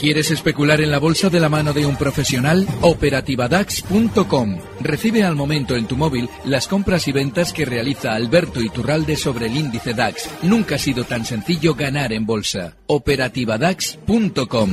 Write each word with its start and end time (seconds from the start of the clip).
¿Quieres 0.00 0.30
especular 0.30 0.80
en 0.80 0.90
la 0.90 0.98
bolsa 0.98 1.28
de 1.28 1.38
la 1.40 1.50
mano 1.50 1.74
de 1.74 1.84
un 1.84 1.94
profesional? 1.94 2.66
Operativadax.com. 2.80 4.58
Recibe 4.80 5.24
al 5.24 5.36
momento 5.36 5.76
en 5.76 5.86
tu 5.86 5.98
móvil 5.98 6.26
las 6.46 6.68
compras 6.68 7.06
y 7.06 7.12
ventas 7.12 7.52
que 7.52 7.66
realiza 7.66 8.14
Alberto 8.14 8.62
Iturralde 8.62 9.16
sobre 9.16 9.48
el 9.48 9.58
índice 9.58 9.92
DAX. 9.92 10.30
Nunca 10.42 10.76
ha 10.76 10.78
sido 10.78 11.04
tan 11.04 11.26
sencillo 11.26 11.74
ganar 11.74 12.14
en 12.14 12.24
bolsa. 12.24 12.78
Operativadax.com. 12.86 14.70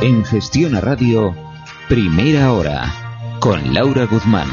En 0.00 0.24
Gestión 0.24 0.76
a 0.76 0.80
Radio, 0.80 1.36
primera 1.88 2.52
hora 2.52 3.03
con 3.44 3.74
Laura 3.74 4.06
Guzmán. 4.06 4.48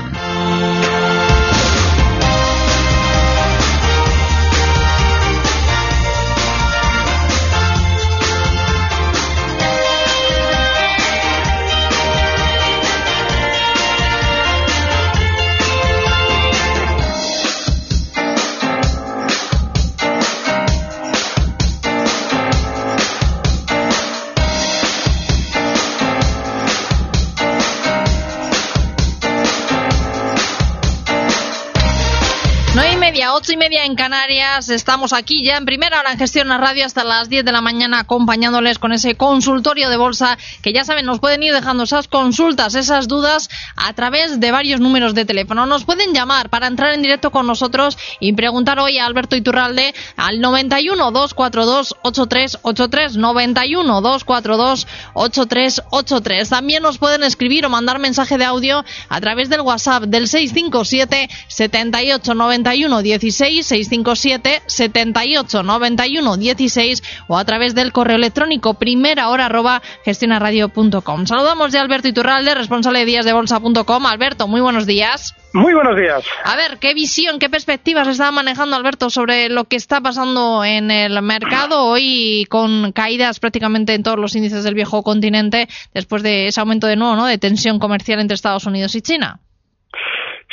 Ocho 33.34 33.54
y 33.54 33.58
media 33.58 33.86
en 33.86 33.96
Canarias. 33.96 34.70
Estamos 34.70 35.14
aquí 35.14 35.44
ya 35.44 35.58
en 35.58 35.66
primera 35.66 36.00
hora 36.00 36.12
en 36.12 36.18
Gestión 36.18 36.52
a 36.52 36.58
Radio 36.58 36.86
hasta 36.86 37.04
las 37.04 37.30
10 37.30 37.46
de 37.46 37.52
la 37.52 37.62
mañana 37.62 38.00
acompañándoles 38.00 38.80
con 38.80 38.92
ese 38.92 39.16
consultorio 39.16 39.90
de 39.90 39.98
bolsa 39.98 40.38
que 40.62 40.74
ya 40.74 40.84
saben, 40.84 41.06
nos 41.06 41.20
pueden 41.20 41.44
ir 41.44 41.54
dejando 41.54 41.84
esas 41.84 42.08
consultas, 42.08 42.76
esas 42.76 43.08
dudas 43.08 43.50
a 43.76 43.94
través 43.94 44.40
de 44.40 44.52
varios 44.52 44.80
números 44.80 45.16
de 45.16 45.26
teléfono. 45.26 45.66
Nos 45.66 45.86
pueden 45.86 46.14
llamar 46.14 46.50
para 46.50 46.68
entrar 46.68 46.94
en 46.94 47.02
directo 47.02 47.32
con 47.32 47.48
nosotros 47.48 47.98
y 48.20 48.34
preguntar 48.34 48.80
hoy 48.80 48.98
a 48.98 49.06
Alberto 49.06 49.36
Iturralde 49.36 49.94
al 50.18 50.42
91 50.42 51.12
242 51.12 51.96
8383 52.02 53.18
91 53.18 54.02
242 54.02 54.88
8383. 55.14 56.50
También 56.50 56.84
nos 56.84 56.98
pueden 56.98 57.24
escribir 57.24 57.66
o 57.66 57.70
mandar 57.70 58.00
mensaje 58.00 58.38
de 58.38 58.46
audio 58.46 58.84
a 59.10 59.22
través 59.22 59.50
del 59.50 59.62
WhatsApp 59.62 60.04
del 60.04 60.28
657 60.28 61.30
78 61.48 62.34
91 62.34 63.02
16 63.22 63.66
657 63.66 64.64
78 64.66 65.64
91 65.64 66.38
16 66.38 67.04
o 67.28 67.38
a 67.38 67.46
través 67.46 67.76
del 67.76 67.92
correo 67.92 68.16
electrónico 68.16 68.74
primera 68.74 69.30
hora 69.30 69.46
arroba 69.46 69.82
gestionaradio.com. 70.04 71.26
Saludamos 71.28 71.72
de 71.72 71.80
Alberto 71.80 72.08
Iturralde, 72.08 72.56
responsable 72.56 73.00
de 73.00 73.06
días 73.06 73.26
de 73.26 73.34
bolsa.com. 73.34 74.06
Alberto, 74.06 74.48
muy 74.48 74.62
buenos 74.62 74.88
días. 74.88 75.36
Muy 75.54 75.74
buenos 75.74 75.98
días. 75.98 76.24
A 76.46 76.56
ver, 76.56 76.78
¿qué 76.80 76.94
visión, 76.94 77.38
qué 77.38 77.50
perspectivas 77.50 78.08
está 78.08 78.32
manejando 78.32 78.76
Alberto 78.76 79.10
sobre 79.10 79.50
lo 79.50 79.66
que 79.66 79.76
está 79.76 80.02
pasando 80.02 80.64
en 80.64 80.90
el 80.90 81.22
mercado 81.22 81.86
hoy 81.86 82.48
con 82.50 82.92
caídas 82.94 83.40
prácticamente 83.40 83.94
en 83.94 84.04
todos 84.04 84.18
los 84.18 84.36
índices 84.36 84.64
del 84.64 84.76
viejo 84.76 85.04
continente 85.04 85.68
después 85.94 86.24
de 86.24 86.48
ese 86.48 86.60
aumento 86.60 86.88
de 86.88 86.96
nuevo, 86.96 87.16
¿no? 87.16 87.26
de 87.26 87.38
tensión 87.38 87.80
comercial 87.80 88.20
entre 88.20 88.36
Estados 88.36 88.66
Unidos 88.66 88.96
y 88.96 89.02
China? 89.02 89.42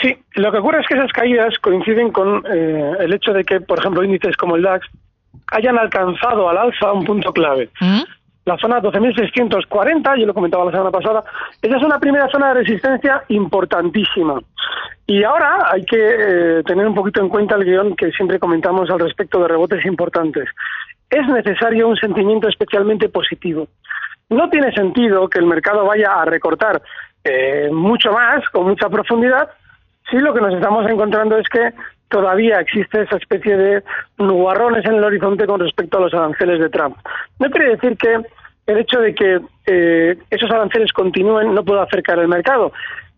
Sí, 0.01 0.17
lo 0.35 0.53
que 0.53 0.59
ocurre 0.59 0.81
es 0.81 0.87
que 0.87 0.95
esas 0.95 1.13
caídas 1.13 1.59
coinciden 1.59 2.13
con 2.13 2.45
eh, 2.47 2.93
el 3.01 3.13
hecho 3.13 3.33
de 3.33 3.45
que, 3.45 3.61
por 3.61 3.79
ejemplo, 3.79 4.05
índices 4.05 4.37
como 4.37 4.57
el 4.57 4.63
DAX 4.63 4.87
hayan 5.53 5.79
alcanzado 5.79 6.49
al 6.49 6.59
alza 6.59 6.93
un 6.93 7.05
punto 7.05 7.33
clave. 7.33 7.69
¿Mm? 7.81 8.03
La 8.45 8.57
zona 8.57 8.81
12.640, 8.81 10.19
yo 10.19 10.27
lo 10.27 10.35
comentaba 10.35 10.65
la 10.65 10.71
semana 10.71 10.91
pasada, 10.91 11.25
esa 11.61 11.77
es 11.77 11.83
una 11.83 11.99
primera 11.99 12.29
zona 12.29 12.49
de 12.49 12.61
resistencia 12.61 13.25
importantísima. 13.29 14.41
Y 15.07 15.23
ahora 15.25 15.69
hay 15.71 15.85
que 15.85 15.99
eh, 15.99 16.63
tener 16.65 16.87
un 16.87 16.95
poquito 16.95 17.21
en 17.21 17.29
cuenta 17.29 17.57
el 17.57 17.65
guion 17.65 17.97
que 17.97 18.11
siempre 18.13 18.39
comentamos 18.39 18.89
al 18.91 19.01
respecto 19.01 19.41
de 19.41 19.49
rebotes 19.49 19.85
importantes. 19.85 20.49
Es 21.11 21.27
necesario 21.27 21.89
un 21.89 21.97
sentimiento 21.97 22.49
especialmente 22.49 23.09
positivo. 23.09 23.69
No 24.31 24.49
tiene 24.49 24.73
sentido 24.73 25.29
que 25.29 25.39
el 25.41 25.47
mercado 25.47 25.85
vaya 25.85 26.15
a 26.15 26.25
recortar 26.25 26.81
eh, 27.25 27.69
mucho 27.73 28.13
más, 28.13 28.49
con 28.51 28.67
mucha 28.67 28.89
profundidad, 28.89 29.51
Sí, 30.11 30.17
lo 30.19 30.33
que 30.33 30.41
nos 30.41 30.55
estamos 30.55 30.89
encontrando 30.89 31.37
es 31.37 31.49
que 31.49 31.73
todavía 32.09 32.61
existe 32.61 33.03
esa 33.03 33.17
especie 33.17 33.57
de 33.57 33.83
nubarrones 34.19 34.85
en 34.87 34.95
el 34.95 35.05
horizonte 35.05 35.47
con 35.47 35.61
respecto 35.61 35.99
a 35.99 36.01
los 36.03 36.15
aranceles 36.15 36.61
de 36.61 36.71
Trump. 36.71 36.97
No 37.39 37.51
quiere 37.51 37.77
decir 37.77 37.97
que 37.99 38.21
el 38.67 38.79
hecho 38.79 39.01
de 39.01 39.15
que 39.15 39.41
eh, 39.67 40.19
esos 40.31 40.51
aranceles 40.51 40.93
continúen 40.93 41.55
no 41.55 41.65
pueda 41.65 41.83
acercar 41.83 42.19
el 42.19 42.29
mercado, 42.29 42.73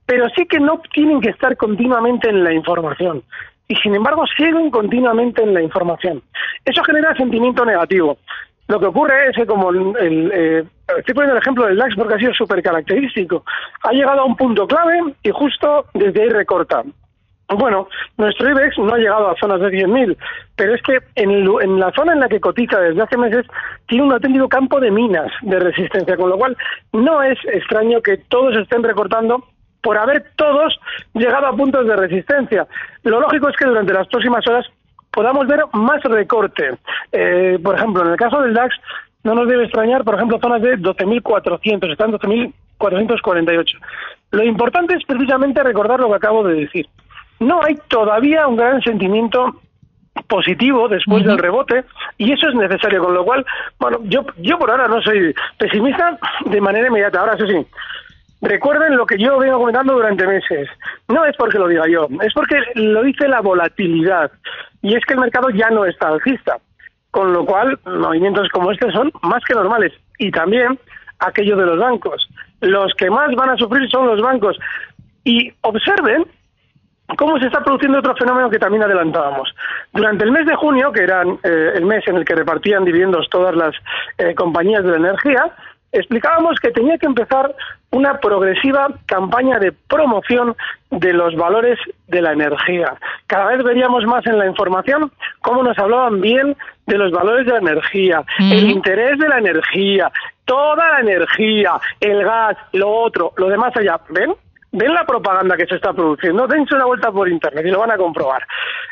pero 0.06 0.28
sí 0.30 0.46
que 0.46 0.58
no 0.58 0.80
tienen 0.92 1.20
que 1.20 1.30
estar 1.30 1.56
continuamente 1.56 2.28
en 2.28 2.42
la 2.42 2.52
información. 2.52 3.22
Y 3.68 3.76
sin 3.76 3.94
embargo 3.94 4.24
siguen 4.36 4.70
continuamente 4.70 5.42
en 5.42 5.54
la 5.54 5.62
información. 5.62 6.22
Eso 6.64 6.82
genera 6.82 7.14
sentimiento 7.14 7.64
negativo. 7.64 8.18
Lo 8.70 8.78
que 8.78 8.86
ocurre 8.86 9.28
es 9.28 9.36
que 9.36 9.46
como 9.46 9.70
el, 9.70 10.30
eh, 10.32 10.64
estoy 10.96 11.12
poniendo 11.12 11.34
el 11.34 11.42
ejemplo 11.42 11.66
del 11.66 11.76
DAX 11.76 11.96
porque 11.96 12.14
ha 12.14 12.18
sido 12.18 12.32
súper 12.34 12.62
característico, 12.62 13.44
ha 13.82 13.90
llegado 13.90 14.20
a 14.20 14.24
un 14.24 14.36
punto 14.36 14.64
clave 14.68 15.12
y 15.24 15.30
justo 15.30 15.86
desde 15.92 16.22
ahí 16.22 16.28
recorta. 16.28 16.84
Bueno, 17.48 17.88
nuestro 18.16 18.48
IBEX 18.48 18.78
no 18.78 18.94
ha 18.94 18.98
llegado 18.98 19.28
a 19.28 19.36
zonas 19.40 19.60
de 19.60 19.70
10.000, 19.70 20.16
pero 20.54 20.72
es 20.76 20.82
que 20.82 21.00
en, 21.16 21.30
en, 21.30 21.80
la 21.80 21.90
zona 21.90 22.12
en 22.12 22.20
la 22.20 22.28
que 22.28 22.38
cotiza 22.38 22.78
desde 22.78 23.02
hace 23.02 23.16
meses 23.16 23.44
tiene 23.88 24.04
un 24.04 24.12
auténtico 24.12 24.48
campo 24.48 24.78
de 24.78 24.92
minas 24.92 25.32
de 25.42 25.58
resistencia, 25.58 26.16
con 26.16 26.30
lo 26.30 26.38
cual 26.38 26.56
no 26.92 27.24
es 27.24 27.40
extraño 27.52 28.00
que 28.02 28.18
todos 28.28 28.56
estén 28.56 28.84
recortando 28.84 29.44
por 29.82 29.98
haber 29.98 30.30
todos 30.36 30.78
llegado 31.14 31.48
a 31.48 31.56
puntos 31.56 31.88
de 31.88 31.96
resistencia. 31.96 32.68
Lo 33.02 33.18
lógico 33.20 33.48
es 33.48 33.56
que 33.56 33.66
durante 33.66 33.94
las 33.94 34.06
próximas 34.06 34.46
horas 34.46 34.66
podamos 35.10 35.46
ver 35.46 35.60
más 35.72 36.02
recorte. 36.02 36.78
Eh, 37.12 37.58
por 37.62 37.76
ejemplo, 37.76 38.02
en 38.04 38.12
el 38.12 38.16
caso 38.16 38.40
del 38.40 38.54
DAX, 38.54 38.74
no 39.22 39.34
nos 39.34 39.48
debe 39.48 39.64
extrañar, 39.64 40.04
por 40.04 40.14
ejemplo, 40.14 40.38
zonas 40.40 40.62
de 40.62 40.78
12.400, 40.78 41.92
están 41.92 42.12
12.448. 42.12 43.78
Lo 44.30 44.44
importante 44.44 44.94
es 44.94 45.04
precisamente 45.04 45.62
recordar 45.62 46.00
lo 46.00 46.08
que 46.08 46.16
acabo 46.16 46.44
de 46.44 46.54
decir. 46.54 46.86
No 47.38 47.62
hay 47.62 47.76
todavía 47.88 48.46
un 48.46 48.56
gran 48.56 48.80
sentimiento 48.82 49.60
positivo 50.28 50.88
después 50.88 51.24
del 51.24 51.38
rebote 51.38 51.84
y 52.18 52.32
eso 52.32 52.48
es 52.48 52.54
necesario, 52.54 53.02
con 53.02 53.14
lo 53.14 53.24
cual, 53.24 53.44
bueno, 53.78 53.98
yo, 54.04 54.24
yo 54.38 54.58
por 54.58 54.70
ahora 54.70 54.88
no 54.88 55.00
soy 55.02 55.34
pesimista 55.58 56.18
de 56.44 56.60
manera 56.60 56.88
inmediata. 56.88 57.20
Ahora, 57.20 57.34
eso 57.34 57.46
sí, 57.46 57.66
Recuerden 58.42 58.96
lo 58.96 59.04
que 59.04 59.18
yo 59.18 59.38
vengo 59.38 59.58
comentando 59.58 59.92
durante 59.92 60.26
meses. 60.26 60.68
No 61.08 61.24
es 61.26 61.36
porque 61.36 61.58
lo 61.58 61.68
diga 61.68 61.86
yo, 61.88 62.08
es 62.22 62.32
porque 62.32 62.56
lo 62.74 63.02
dice 63.02 63.28
la 63.28 63.40
volatilidad. 63.40 64.30
Y 64.82 64.94
es 64.94 65.04
que 65.04 65.14
el 65.14 65.20
mercado 65.20 65.50
ya 65.50 65.70
no 65.70 65.84
está 65.84 66.08
alcista. 66.08 66.58
Con 67.10 67.32
lo 67.32 67.44
cual, 67.44 67.78
movimientos 67.84 68.48
como 68.50 68.70
este 68.70 68.90
son 68.92 69.12
más 69.22 69.44
que 69.44 69.54
normales. 69.54 69.92
Y 70.18 70.30
también 70.30 70.78
aquello 71.18 71.56
de 71.56 71.66
los 71.66 71.78
bancos. 71.78 72.28
Los 72.60 72.92
que 72.94 73.10
más 73.10 73.34
van 73.34 73.50
a 73.50 73.56
sufrir 73.56 73.88
son 73.90 74.06
los 74.06 74.20
bancos. 74.20 74.58
Y 75.24 75.52
observen 75.62 76.26
cómo 77.16 77.38
se 77.38 77.46
está 77.46 77.62
produciendo 77.62 77.98
otro 77.98 78.14
fenómeno 78.16 78.50
que 78.50 78.58
también 78.58 78.82
adelantábamos. 78.82 79.52
Durante 79.92 80.24
el 80.24 80.32
mes 80.32 80.46
de 80.46 80.54
junio, 80.54 80.92
que 80.92 81.02
era 81.02 81.22
eh, 81.22 81.72
el 81.74 81.84
mes 81.84 82.06
en 82.06 82.16
el 82.16 82.24
que 82.24 82.34
repartían 82.34 82.84
dividendos 82.84 83.28
todas 83.30 83.54
las 83.54 83.74
eh, 84.18 84.34
compañías 84.34 84.84
de 84.84 84.90
la 84.90 84.96
energía, 84.96 85.52
explicábamos 85.92 86.58
que 86.60 86.70
tenía 86.70 86.98
que 86.98 87.06
empezar 87.06 87.54
una 87.90 88.20
progresiva 88.20 88.88
campaña 89.06 89.58
de 89.58 89.72
promoción 89.72 90.56
de 90.90 91.12
los 91.12 91.34
valores 91.34 91.78
de 92.06 92.22
la 92.22 92.32
energía. 92.32 92.94
Cada 93.26 93.46
vez 93.46 93.64
veríamos 93.64 94.04
más 94.04 94.24
en 94.26 94.38
la 94.38 94.46
información 94.46 95.10
cómo 95.40 95.62
nos 95.62 95.78
hablaban 95.78 96.20
bien 96.20 96.56
de 96.86 96.98
los 96.98 97.10
valores 97.10 97.46
de 97.46 97.52
la 97.52 97.58
energía, 97.58 98.24
el 98.38 98.70
interés 98.70 99.18
de 99.18 99.28
la 99.28 99.38
energía, 99.38 100.10
toda 100.44 100.90
la 100.90 101.00
energía, 101.00 101.72
el 102.00 102.24
gas, 102.24 102.56
lo 102.72 102.90
otro, 102.90 103.32
lo 103.36 103.48
demás 103.48 103.76
allá. 103.76 104.00
¿Ven? 104.10 104.34
¿Ven 104.72 104.94
la 104.94 105.04
propaganda 105.04 105.56
que 105.56 105.66
se 105.66 105.76
está 105.76 105.92
produciendo? 105.92 106.46
Dense 106.46 106.74
una 106.74 106.84
vuelta 106.84 107.10
por 107.10 107.28
internet 107.28 107.64
y 107.66 107.70
lo 107.70 107.80
van 107.80 107.90
a 107.90 107.96
comprobar. 107.96 108.46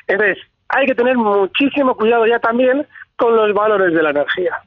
Entonces, 0.08 0.38
hay 0.68 0.86
que 0.86 0.94
tener 0.94 1.16
muchísimo 1.16 1.96
cuidado 1.96 2.26
ya 2.26 2.40
también 2.40 2.86
con 3.16 3.36
los 3.36 3.52
valores 3.54 3.94
de 3.94 4.02
la 4.02 4.10
energía. 4.10 4.60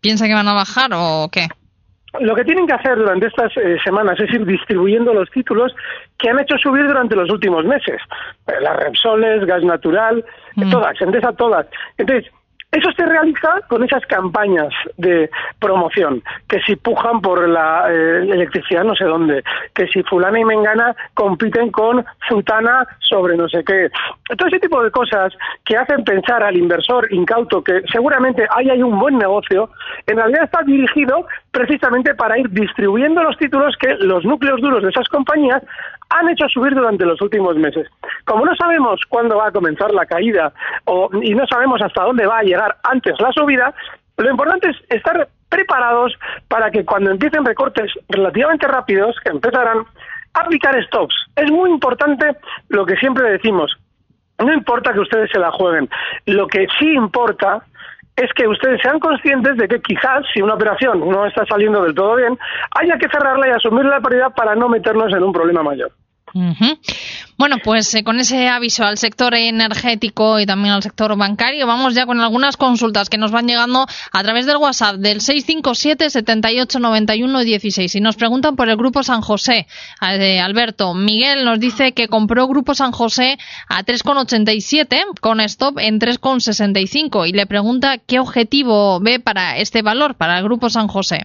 ¿Piensa 0.00 0.26
que 0.26 0.34
van 0.34 0.48
a 0.48 0.54
bajar 0.54 0.90
o 0.92 1.28
qué? 1.30 1.48
Lo 2.20 2.34
que 2.34 2.44
tienen 2.44 2.66
que 2.66 2.74
hacer 2.74 2.96
durante 2.96 3.26
estas 3.26 3.56
eh, 3.56 3.76
semanas 3.84 4.18
es 4.20 4.32
ir 4.32 4.44
distribuyendo 4.44 5.12
los 5.12 5.30
títulos 5.30 5.74
que 6.18 6.30
han 6.30 6.38
hecho 6.40 6.56
subir 6.58 6.86
durante 6.86 7.16
los 7.16 7.30
últimos 7.30 7.64
meses. 7.64 8.00
Eh, 8.46 8.52
las 8.60 8.76
Repsoles, 8.76 9.44
Gas 9.44 9.62
Natural, 9.62 10.24
mm. 10.54 10.70
todas, 10.70 11.00
Endesa, 11.00 11.32
todas. 11.32 11.66
Entonces, 11.98 12.30
Eso 12.72 12.90
se 12.96 13.06
realiza 13.06 13.60
con 13.68 13.84
esas 13.84 14.04
campañas 14.06 14.68
de 14.98 15.30
promoción, 15.60 16.22
que 16.48 16.60
si 16.60 16.74
pujan 16.76 17.20
por 17.20 17.48
la 17.48 17.86
eh, 17.88 18.28
electricidad 18.28 18.82
no 18.84 18.94
sé 18.94 19.04
dónde, 19.04 19.42
que 19.72 19.86
si 19.86 20.02
fulana 20.02 20.40
y 20.40 20.44
mengana 20.44 20.94
compiten 21.14 21.70
con 21.70 22.04
zutana 22.28 22.86
sobre 22.98 23.36
no 23.36 23.48
sé 23.48 23.62
qué. 23.64 23.88
Todo 24.36 24.48
ese 24.48 24.58
tipo 24.58 24.82
de 24.82 24.90
cosas 24.90 25.32
que 25.64 25.76
hacen 25.76 26.04
pensar 26.04 26.42
al 26.42 26.56
inversor 26.56 27.06
incauto 27.12 27.62
que 27.62 27.82
seguramente 27.90 28.46
ahí 28.50 28.68
hay 28.68 28.82
un 28.82 28.98
buen 28.98 29.16
negocio, 29.16 29.70
en 30.06 30.16
realidad 30.16 30.44
está 30.44 30.62
dirigido 30.62 31.26
precisamente 31.56 32.14
para 32.14 32.38
ir 32.38 32.50
distribuyendo 32.50 33.22
los 33.22 33.38
títulos 33.38 33.74
que 33.80 33.94
los 33.94 34.26
núcleos 34.26 34.60
duros 34.60 34.82
de 34.82 34.90
esas 34.90 35.08
compañías 35.08 35.62
han 36.10 36.28
hecho 36.28 36.46
subir 36.50 36.74
durante 36.74 37.06
los 37.06 37.18
últimos 37.22 37.56
meses. 37.56 37.88
Como 38.26 38.44
no 38.44 38.54
sabemos 38.56 39.00
cuándo 39.08 39.38
va 39.38 39.46
a 39.48 39.52
comenzar 39.52 39.90
la 39.92 40.04
caída 40.04 40.52
o, 40.84 41.08
y 41.22 41.34
no 41.34 41.46
sabemos 41.46 41.80
hasta 41.80 42.02
dónde 42.02 42.26
va 42.26 42.40
a 42.40 42.42
llegar 42.42 42.76
antes 42.82 43.18
la 43.18 43.32
subida, 43.32 43.72
lo 44.18 44.30
importante 44.30 44.68
es 44.68 44.76
estar 44.90 45.28
preparados 45.48 46.12
para 46.46 46.70
que 46.70 46.84
cuando 46.84 47.10
empiecen 47.10 47.42
recortes 47.42 47.90
relativamente 48.10 48.68
rápidos, 48.68 49.16
que 49.24 49.30
empezarán, 49.30 49.78
aplicar 50.34 50.78
stops. 50.84 51.14
Es 51.36 51.50
muy 51.50 51.70
importante 51.70 52.36
lo 52.68 52.84
que 52.84 52.96
siempre 52.96 53.30
decimos. 53.30 53.74
No 54.38 54.52
importa 54.52 54.92
que 54.92 55.00
ustedes 55.00 55.30
se 55.30 55.38
la 55.38 55.50
jueguen. 55.52 55.88
Lo 56.26 56.48
que 56.48 56.66
sí 56.78 56.92
importa 56.92 57.64
es 58.16 58.32
que 58.32 58.48
ustedes 58.48 58.80
sean 58.82 58.98
conscientes 58.98 59.56
de 59.56 59.68
que 59.68 59.80
quizás 59.80 60.24
si 60.32 60.40
una 60.40 60.54
operación 60.54 61.00
no 61.00 61.26
está 61.26 61.44
saliendo 61.46 61.82
del 61.82 61.94
todo 61.94 62.16
bien, 62.16 62.38
haya 62.78 62.98
que 62.98 63.08
cerrarla 63.08 63.48
y 63.48 63.50
asumir 63.50 63.84
la 63.84 64.00
prioridad 64.00 64.34
para 64.34 64.54
no 64.54 64.68
meternos 64.68 65.12
en 65.12 65.22
un 65.22 65.32
problema 65.32 65.62
mayor. 65.62 65.92
Bueno, 67.38 67.56
pues 67.62 67.94
eh, 67.94 68.02
con 68.02 68.18
ese 68.18 68.48
aviso 68.48 68.84
al 68.84 68.98
sector 68.98 69.34
energético 69.34 70.40
y 70.40 70.46
también 70.46 70.74
al 70.74 70.82
sector 70.82 71.16
bancario, 71.16 71.66
vamos 71.66 71.94
ya 71.94 72.04
con 72.04 72.20
algunas 72.20 72.56
consultas 72.56 73.08
que 73.08 73.18
nos 73.18 73.30
van 73.30 73.46
llegando 73.46 73.86
a 74.12 74.22
través 74.22 74.46
del 74.46 74.56
WhatsApp 74.56 74.96
del 74.96 75.20
657 75.20 76.10
78 76.10 76.78
91 76.78 77.40
16 77.40 77.94
y 77.94 78.00
nos 78.00 78.16
preguntan 78.16 78.56
por 78.56 78.68
el 78.68 78.76
Grupo 78.76 79.02
San 79.02 79.20
José. 79.20 79.66
Eh, 80.02 80.40
Alberto, 80.40 80.94
Miguel 80.94 81.44
nos 81.44 81.60
dice 81.60 81.92
que 81.92 82.08
compró 82.08 82.48
Grupo 82.48 82.74
San 82.74 82.92
José 82.92 83.38
a 83.68 83.82
3,87 83.82 85.20
con 85.20 85.40
stop 85.40 85.78
en 85.78 86.00
3,65 86.00 87.28
y 87.28 87.32
le 87.32 87.46
pregunta 87.46 87.98
qué 87.98 88.18
objetivo 88.18 89.00
ve 89.00 89.20
para 89.20 89.58
este 89.58 89.82
valor, 89.82 90.16
para 90.16 90.38
el 90.38 90.44
Grupo 90.44 90.70
San 90.70 90.88
José. 90.88 91.24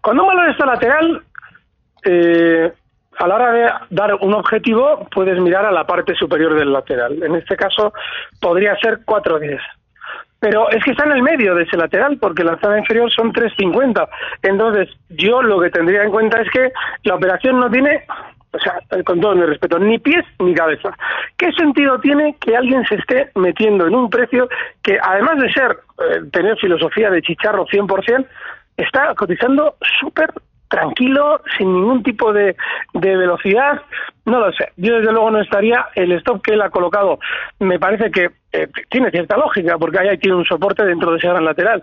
Cuando 0.00 0.22
un 0.24 0.28
valor 0.28 0.50
está 0.50 0.66
lateral, 0.66 1.22
eh, 2.04 2.72
a 3.18 3.26
la 3.26 3.34
hora 3.34 3.52
de 3.52 3.70
dar 3.90 4.14
un 4.20 4.34
objetivo 4.34 5.06
puedes 5.10 5.40
mirar 5.40 5.66
a 5.66 5.72
la 5.72 5.86
parte 5.86 6.14
superior 6.14 6.54
del 6.54 6.72
lateral. 6.72 7.22
En 7.22 7.34
este 7.34 7.56
caso 7.56 7.92
podría 8.40 8.76
ser 8.76 9.00
4.10. 9.04 9.58
Pero 10.40 10.70
es 10.70 10.84
que 10.84 10.92
está 10.92 11.04
en 11.04 11.12
el 11.12 11.22
medio 11.22 11.54
de 11.54 11.64
ese 11.64 11.76
lateral 11.76 12.16
porque 12.18 12.44
la 12.44 12.58
zona 12.58 12.78
inferior 12.78 13.10
son 13.12 13.32
3.50. 13.32 14.08
Entonces 14.42 14.88
yo 15.08 15.42
lo 15.42 15.60
que 15.60 15.70
tendría 15.70 16.04
en 16.04 16.10
cuenta 16.10 16.40
es 16.40 16.50
que 16.50 16.72
la 17.02 17.16
operación 17.16 17.58
no 17.58 17.68
tiene, 17.68 18.04
o 18.52 18.58
sea, 18.60 18.78
con 19.04 19.20
todo 19.20 19.34
mi 19.34 19.44
respeto, 19.44 19.80
ni 19.80 19.98
pies 19.98 20.24
ni 20.38 20.54
cabeza. 20.54 20.96
¿Qué 21.36 21.50
sentido 21.52 21.98
tiene 21.98 22.36
que 22.40 22.56
alguien 22.56 22.84
se 22.86 22.94
esté 22.94 23.30
metiendo 23.34 23.88
en 23.88 23.96
un 23.96 24.08
precio 24.08 24.48
que 24.80 24.96
además 25.02 25.38
de 25.38 25.52
ser, 25.52 25.76
eh, 25.98 26.20
tener 26.30 26.56
filosofía 26.58 27.10
de 27.10 27.22
chicharro 27.22 27.66
100%, 27.66 28.24
está 28.76 29.12
cotizando 29.16 29.74
súper 30.00 30.30
tranquilo, 30.68 31.40
sin 31.56 31.72
ningún 31.72 32.02
tipo 32.02 32.32
de, 32.32 32.56
de 32.94 33.16
velocidad, 33.16 33.82
no 34.24 34.40
lo 34.40 34.52
sé. 34.52 34.72
Yo 34.76 34.96
desde 34.98 35.12
luego 35.12 35.30
no 35.30 35.40
estaría. 35.40 35.86
El 35.94 36.12
stop 36.12 36.42
que 36.42 36.54
él 36.54 36.62
ha 36.62 36.70
colocado 36.70 37.18
me 37.58 37.78
parece 37.78 38.10
que 38.10 38.30
eh, 38.52 38.68
tiene 38.90 39.10
cierta 39.10 39.36
lógica, 39.36 39.78
porque 39.78 39.98
ahí 39.98 40.18
tiene 40.18 40.36
un 40.36 40.44
soporte 40.44 40.84
dentro 40.84 41.12
de 41.12 41.18
ese 41.18 41.28
gran 41.28 41.44
lateral. 41.44 41.82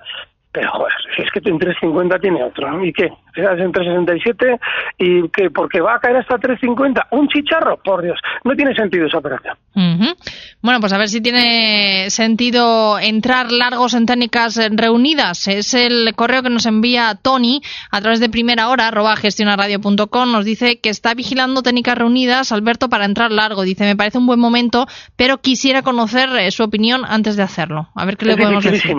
Pero, 0.55 0.71
joder, 0.71 0.93
si 1.13 1.21
es 1.21 1.29
que 1.31 1.39
en 1.49 1.59
350 1.59 2.17
tiene 2.19 2.41
otro. 2.41 2.81
¿Y 2.81 2.93
qué? 2.93 3.11
¿Estás 3.35 3.59
en 3.59 3.73
367? 3.73 4.57
¿Y 4.97 5.27
qué? 5.27 5.49
¿Porque 5.49 5.81
va 5.81 5.95
a 5.95 5.99
caer 5.99 6.15
hasta 6.15 6.37
350? 6.37 7.07
¿Un 7.11 7.27
chicharro? 7.27 7.75
Por 7.83 8.01
Dios, 8.01 8.17
no 8.45 8.55
tiene 8.55 8.73
sentido 8.73 9.05
esa 9.05 9.17
operación. 9.17 9.57
Bueno, 10.61 10.79
pues 10.79 10.93
a 10.93 10.97
ver 10.97 11.09
si 11.09 11.19
tiene 11.19 12.09
sentido 12.09 12.97
entrar 12.99 13.51
largos 13.51 13.95
en 13.95 14.05
técnicas 14.05 14.57
reunidas. 14.71 15.49
Es 15.49 15.73
el 15.73 16.15
correo 16.15 16.41
que 16.41 16.49
nos 16.49 16.65
envía 16.65 17.19
Tony 17.21 17.61
a 17.91 17.99
través 17.99 18.21
de 18.21 18.29
primera 18.29 18.69
hora, 18.69 18.87
arroba 18.87 19.17
gestionaradio.com. 19.17 20.31
Nos 20.31 20.45
dice 20.45 20.79
que 20.79 20.87
está 20.87 21.13
vigilando 21.15 21.63
técnicas 21.63 21.97
reunidas, 21.97 22.53
Alberto, 22.53 22.87
para 22.87 23.03
entrar 23.03 23.29
largo. 23.29 23.63
Dice, 23.63 23.83
me 23.83 23.97
parece 23.97 24.19
un 24.19 24.25
buen 24.25 24.39
momento, 24.39 24.87
pero 25.17 25.39
quisiera 25.39 25.81
conocer 25.81 26.29
eh, 26.37 26.49
su 26.51 26.63
opinión 26.63 27.01
antes 27.05 27.35
de 27.35 27.43
hacerlo. 27.43 27.89
A 27.93 28.05
ver 28.05 28.15
qué 28.15 28.27
le 28.27 28.37
podemos 28.37 28.63
decir. 28.63 28.95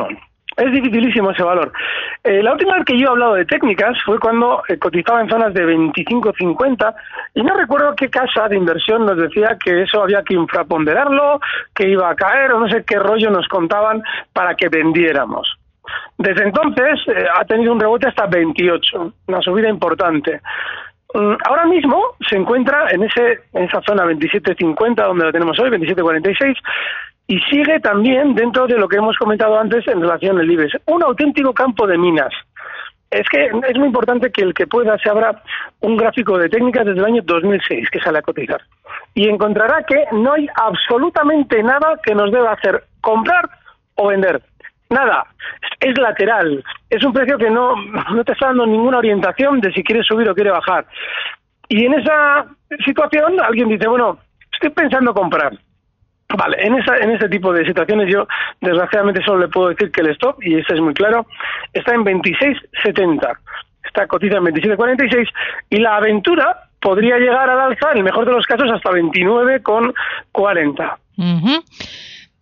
Es 0.57 0.73
dificilísimo 0.73 1.31
ese 1.33 1.43
valor. 1.43 1.71
Eh, 2.25 2.43
la 2.43 2.53
última 2.53 2.77
vez 2.77 2.85
que 2.87 2.99
yo 2.99 3.09
he 3.09 3.11
hablado 3.11 3.35
de 3.35 3.45
técnicas 3.45 3.97
fue 4.05 4.19
cuando 4.19 4.63
eh, 4.69 4.79
cotizaba 4.79 5.21
en 5.21 5.29
zonas 5.29 5.53
de 5.53 5.67
25-50 5.67 6.95
y 7.35 7.43
no 7.43 7.55
recuerdo 7.55 7.95
qué 7.95 8.09
casa 8.09 8.49
de 8.49 8.57
inversión 8.57 9.05
nos 9.05 9.19
decía 9.19 9.59
que 9.63 9.83
eso 9.83 10.03
había 10.03 10.23
que 10.23 10.35
infraponderarlo, 10.35 11.41
que 11.75 11.89
iba 11.89 12.09
a 12.09 12.15
caer 12.15 12.53
o 12.53 12.61
no 12.61 12.69
sé 12.71 12.85
qué 12.87 12.99
rollo 12.99 13.31
nos 13.31 13.47
contaban 13.49 14.03
para 14.33 14.55
que 14.55 14.71
vendiéramos. 14.71 15.59
Desde 16.17 16.45
entonces 16.45 17.01
eh, 17.09 17.27
ha 17.39 17.45
tenido 17.45 17.73
un 17.73 17.81
rebote 17.81 18.09
hasta 18.09 18.27
28, 18.27 19.13
una 19.27 19.43
subida 19.43 19.69
importante. 19.69 20.41
Mm, 21.15 21.35
ahora 21.45 21.67
mismo 21.67 22.03
se 22.29 22.37
encuentra 22.37 22.89
en, 22.91 23.05
ese, 23.05 23.41
en 23.53 23.65
esa 23.65 23.83
zona 23.83 24.05
27.50 24.07 24.95
donde 24.95 25.27
lo 25.27 25.33
tenemos 25.33 25.59
hoy, 25.59 25.71
27.46, 25.71 26.57
y 27.29 27.41
sigue 27.51 27.81
también 27.81 28.35
dentro 28.35 28.67
de 28.67 28.79
lo 28.79 28.89
que 28.89 28.97
hemos 28.97 29.17
comentado 29.17 29.59
antes 29.59 29.87
en 29.89 30.01
relación 30.01 30.39
al 30.39 30.51
IBEX, 30.51 30.77
un 30.87 31.03
auténtico 31.03 31.53
campo 31.53 31.87
de 31.87 31.99
minas. 31.99 32.33
Es 33.11 33.29
que 33.29 33.47
es 33.47 33.79
muy 33.79 33.87
importante 33.87 34.31
que 34.31 34.43
el 34.43 34.53
que 34.53 34.67
pueda 34.67 34.99
se 34.99 35.09
abra 35.09 35.43
un 35.81 35.97
gráfico 35.97 36.39
de 36.39 36.49
técnicas 36.49 36.87
desde 36.87 36.99
el 36.99 37.05
año 37.05 37.23
2006 37.25 37.89
que 37.91 38.01
sale 38.01 38.19
a 38.19 38.23
cotizar 38.23 38.61
y 39.15 39.29
encontrará 39.29 39.85
que 39.85 40.05
no 40.13 40.33
hay 40.33 40.49
absolutamente 40.55 41.63
nada 41.63 41.99
que 42.03 42.15
nos 42.15 42.31
deba 42.31 42.53
hacer 42.53 42.85
comprar 43.01 43.49
o 43.95 44.09
vender. 44.09 44.43
Nada, 44.91 45.27
es 45.81 45.99
lateral, 45.99 46.63
es 46.91 47.05
un 47.05 47.13
precio 47.13 47.39
que 47.39 47.51
no, 47.51 47.75
no 47.77 48.25
te 48.25 48.33
está 48.33 48.47
dando 48.49 48.67
ninguna 48.67 48.99
orientación 48.99 49.61
de 49.61 49.73
si 49.73 49.83
quiere 49.83 50.03
subir 50.03 50.29
o 50.29 50.35
quiere 50.35 50.51
bajar. 50.51 50.87
Y 51.69 51.87
en 51.87 51.95
esa 51.95 52.47
situación 52.85 53.41
alguien 53.41 53.69
dice, 53.69 53.89
bueno, 53.89 54.19
estoy 54.53 54.71
pensando 54.71 55.13
comprar 55.13 55.53
Vale, 56.29 56.57
en, 56.61 56.75
esa, 56.75 56.97
en 56.97 57.11
ese 57.11 57.29
tipo 57.29 57.53
de 57.53 57.65
situaciones 57.65 58.13
yo 58.13 58.27
desgraciadamente 58.61 59.23
solo 59.23 59.41
le 59.41 59.49
puedo 59.49 59.69
decir 59.69 59.93
que 59.93 60.01
el 60.01 60.11
stop, 60.11 60.43
y 60.43 60.59
eso 60.59 60.75
es 60.75 60.81
muy 60.81 60.93
claro, 60.93 61.27
está 61.73 61.95
en 61.95 62.05
26.70. 62.05 63.39
Está 63.85 64.09
cotiza 64.09 64.39
en 64.39 64.45
27.46 64.45 65.29
y 65.71 65.77
la 65.77 65.97
aventura 65.97 66.65
podría 66.81 67.19
llegar 67.19 67.49
al 67.49 67.61
alza, 67.61 67.93
en 67.93 67.99
el 67.99 68.05
mejor 68.05 68.27
de 68.27 68.33
los 68.33 68.47
casos, 68.47 68.71
hasta 68.71 68.91
29.40. 68.91 70.97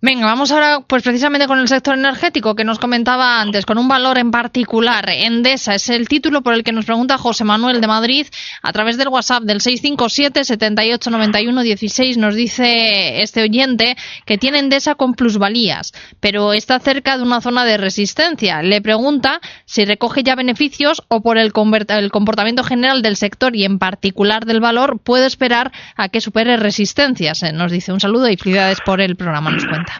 Venga, 0.05 0.27
vamos 0.27 0.53
ahora 0.53 0.81
pues 0.87 1.03
precisamente 1.03 1.47
con 1.47 1.59
el 1.59 1.67
sector 1.67 1.95
energético 1.95 2.55
que 2.55 2.63
nos 2.63 2.79
comentaba 2.79 3.41
antes, 3.41 3.65
con 3.65 3.79
un 3.79 3.89
valor 3.89 4.19
en 4.19 4.31
particular. 4.31 5.09
Endesa 5.09 5.77
es 5.77 5.89
el 5.89 6.09
título 6.09 6.43
por 6.43 6.53
el 6.53 6.63
que 6.63 6.73
nos 6.73 6.85
pregunta 6.85 7.17
José 7.17 7.45
Manuel 7.45 7.81
de 7.81 7.87
Madrid 7.87 8.27
a 8.61 8.71
través 8.75 8.99
del 8.99 9.09
WhatsApp 9.09 9.45
del 9.45 9.63
657 9.63 10.45
7891 10.45 11.63
16 11.63 12.19
nos 12.19 12.35
dice 12.35 13.23
este 13.23 13.41
oyente 13.41 13.97
que 14.27 14.37
tiene 14.37 14.59
Endesa 14.59 14.95
con 14.95 15.15
plusvalías, 15.15 15.95
pero 16.21 16.53
está 16.53 16.79
cerca 16.81 17.17
de 17.17 17.23
una 17.23 17.41
zona 17.41 17.65
de 17.65 17.79
resistencia. 17.79 18.61
Le 18.61 18.83
pregunta 18.83 19.41
si 19.65 19.87
recoge 19.87 20.23
ya 20.23 20.35
beneficios 20.35 21.03
o 21.09 21.23
por 21.23 21.39
el, 21.39 21.51
el 21.89 22.11
comportamiento 22.11 22.63
general 22.63 23.01
del 23.01 23.17
sector 23.17 23.57
y 23.57 23.65
en 23.65 23.79
particular 23.79 24.45
del 24.45 24.61
valor 24.61 25.01
puede 25.03 25.25
esperar 25.25 25.73
a 25.97 26.11
que 26.11 26.21
supere 26.21 26.59
resistencias. 26.59 27.43
Eh, 27.43 27.55
nos 27.55 27.73
dice 27.73 27.91
un 27.91 28.01
saludo 28.01 28.29
y 28.29 28.37
felicidades 28.37 28.83
por 28.85 29.01
el 29.01 29.17
programa, 29.17 29.51
nos 29.51 29.65
cuenta. 29.65 29.94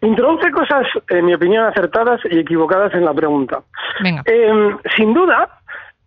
Introduce 0.00 0.50
cosas, 0.50 0.86
en 1.08 1.26
mi 1.26 1.34
opinión, 1.34 1.64
acertadas 1.64 2.20
y 2.30 2.38
equivocadas 2.38 2.94
en 2.94 3.04
la 3.04 3.14
pregunta. 3.14 3.62
Em, 4.24 4.78
sin 4.96 5.14
duda, 5.14 5.48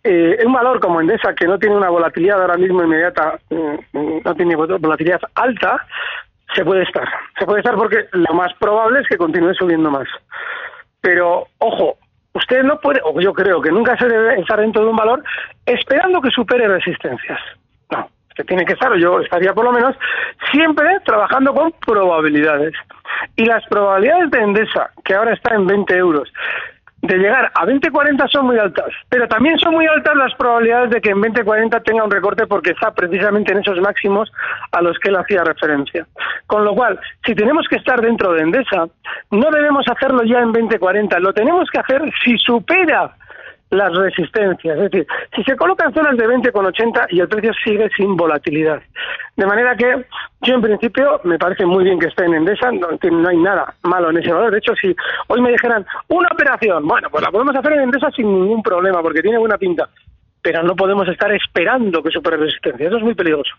eh, 0.03 0.38
un 0.46 0.53
valor 0.53 0.79
como 0.79 1.01
Endesa, 1.01 1.34
que 1.34 1.48
no 1.48 1.58
tiene 1.58 1.75
una 1.75 1.89
volatilidad 1.89 2.41
ahora 2.41 2.58
mismo 2.58 2.84
inmediata, 2.84 3.39
mm, 3.50 4.20
no 4.24 4.36
tiene 4.36 4.56
volatilidad 4.56 5.22
alta, 5.36 5.86
se 6.56 6.63
puede 6.63 6.84
estar. 6.84 7.08
Se 7.38 7.46
puede 7.46 7.60
estar 7.60 7.75
porque 7.75 8.06
lo 8.12 8.34
más 8.34 8.53
probable 8.56 9.01
es 9.01 9.08
que 9.08 9.17
continúe 9.17 9.53
subiendo 9.53 9.91
más. 9.91 10.08
Pero, 11.01 11.48
ojo, 11.60 11.98
usted 12.34 12.63
no 12.63 12.79
puede, 12.79 13.01
o 13.03 13.20
yo 13.20 13.34
creo 13.34 13.62
que 13.62 13.72
nunca 13.72 13.98
se 13.98 14.08
debe 14.08 14.39
estar 14.39 14.60
dentro 14.60 14.84
de 14.84 14.89
un 14.89 14.96
valor 14.96 15.24
esperando 15.65 16.22
que 16.22 16.32
supere 16.32 16.67
resistencias. 16.67 17.39
No, 17.91 18.10
usted 18.38 18.46
tiene 18.46 18.65
que 18.65 18.74
estar, 18.74 18.91
o 18.91 18.98
yo 18.98 19.20
estaría 19.20 19.53
por 19.53 19.65
lo 19.65 19.72
menos, 19.72 19.96
siempre 20.51 21.00
trabajando 21.03 21.53
con 21.53 21.72
probabilidades. 21.86 22.74
Y 23.36 23.46
las 23.46 23.65
probabilidades 23.67 24.29
de 24.29 24.39
Endesa, 24.39 24.91
que 25.03 25.15
ahora 25.15 25.34
está 25.34 25.56
en 25.56 25.65
20 25.65 25.98
euros, 25.98 26.32
de 27.01 27.17
llegar 27.17 27.51
a 27.53 27.65
2040 27.65 28.27
son 28.27 28.48
muy 28.48 28.58
altas, 28.58 28.88
pero 29.08 29.27
también 29.27 29.58
son 29.60 29.74
muy 29.74 29.86
altas 29.86 30.15
las 30.15 30.34
probabilidades 30.36 30.89
de 30.89 31.01
que 31.01 31.12
en 31.12 31.22
2040 31.22 31.79
tenga 31.82 32.03
un 32.03 32.12
recorte 32.12 32.48
porque 32.48 32.72
está 32.72 32.91
precisamente 32.91 33.51
en 33.51 33.60
esos 33.60 33.79
máximos 33.79 34.32
a 34.72 34.82
los 34.82 34.98
que 35.00 35.10
él 35.10 35.15
hacía 35.15 35.44
referencia. 35.44 36.06
Con 36.48 36.65
lo 36.65 36.74
cual, 36.74 37.00
si 37.25 37.36
tenemos 37.36 37.67
que 37.70 37.77
estar 37.77 38.01
dentro 38.01 38.34
de 38.34 38.41
Endesa, 38.41 38.88
no 39.32 39.51
debemos 39.51 39.86
hacerlo 39.88 40.24
ya 40.24 40.39
en 40.39 40.51
2040, 40.51 41.20
lo 41.20 41.34
tenemos 41.34 41.70
que 41.70 41.79
hacer 41.79 42.01
si 42.24 42.38
supera 42.39 43.15
las 43.70 43.94
resistencias. 43.96 44.78
Es 44.78 44.92
decir, 44.92 45.08
si 45.36 45.44
se 45.44 45.56
colocan 45.56 45.94
zonas 45.94 46.18
de 46.18 46.28
20 46.28 46.52
con 46.52 46.66
80 46.66 47.08
y 47.10 47.20
el 47.20 47.28
precio 47.28 47.52
sigue 47.64 47.90
sin 47.96 48.16
volatilidad. 48.16 48.82
De 49.36 49.46
manera 49.46 49.76
que 49.76 50.06
yo 50.42 50.56
en 50.56 50.62
principio 50.62 51.20
me 51.24 51.38
parece 51.38 51.66
muy 51.66 51.84
bien 51.84 52.00
que 52.00 52.08
esté 52.08 52.26
en 52.26 52.36
Endesa, 52.36 52.72
no, 52.72 52.88
no 53.12 53.30
hay 53.30 53.38
nada 53.38 53.74
malo 53.84 54.10
en 54.10 54.18
ese 54.18 54.32
valor. 54.32 54.52
De 54.52 54.60
hecho, 54.60 54.74
si 54.76 54.96
hoy 55.28 55.42
me 55.42 55.52
dijeran 55.52 55.86
una 56.08 56.30
operación, 56.32 56.88
bueno, 56.88 57.10
pues 57.10 57.24
la 57.24 57.32
podemos 57.32 57.56
hacer 57.56 57.74
en 57.74 57.82
Endesa 57.82 58.10
sin 58.12 58.28
ningún 58.28 58.64
problema 58.64 59.02
porque 59.02 59.22
tiene 59.22 59.38
buena 59.38 59.58
pinta 59.58 59.90
pero 60.48 60.63
no 60.63 60.77
podemos 60.77 61.06
estar 61.10 61.30
esperando 61.34 62.01
que 62.01 62.10
supere 62.10 62.38
resistencia. 62.38 62.88
Eso 62.88 62.96
es 62.96 63.04
muy 63.04 63.16
peligroso. 63.16 63.51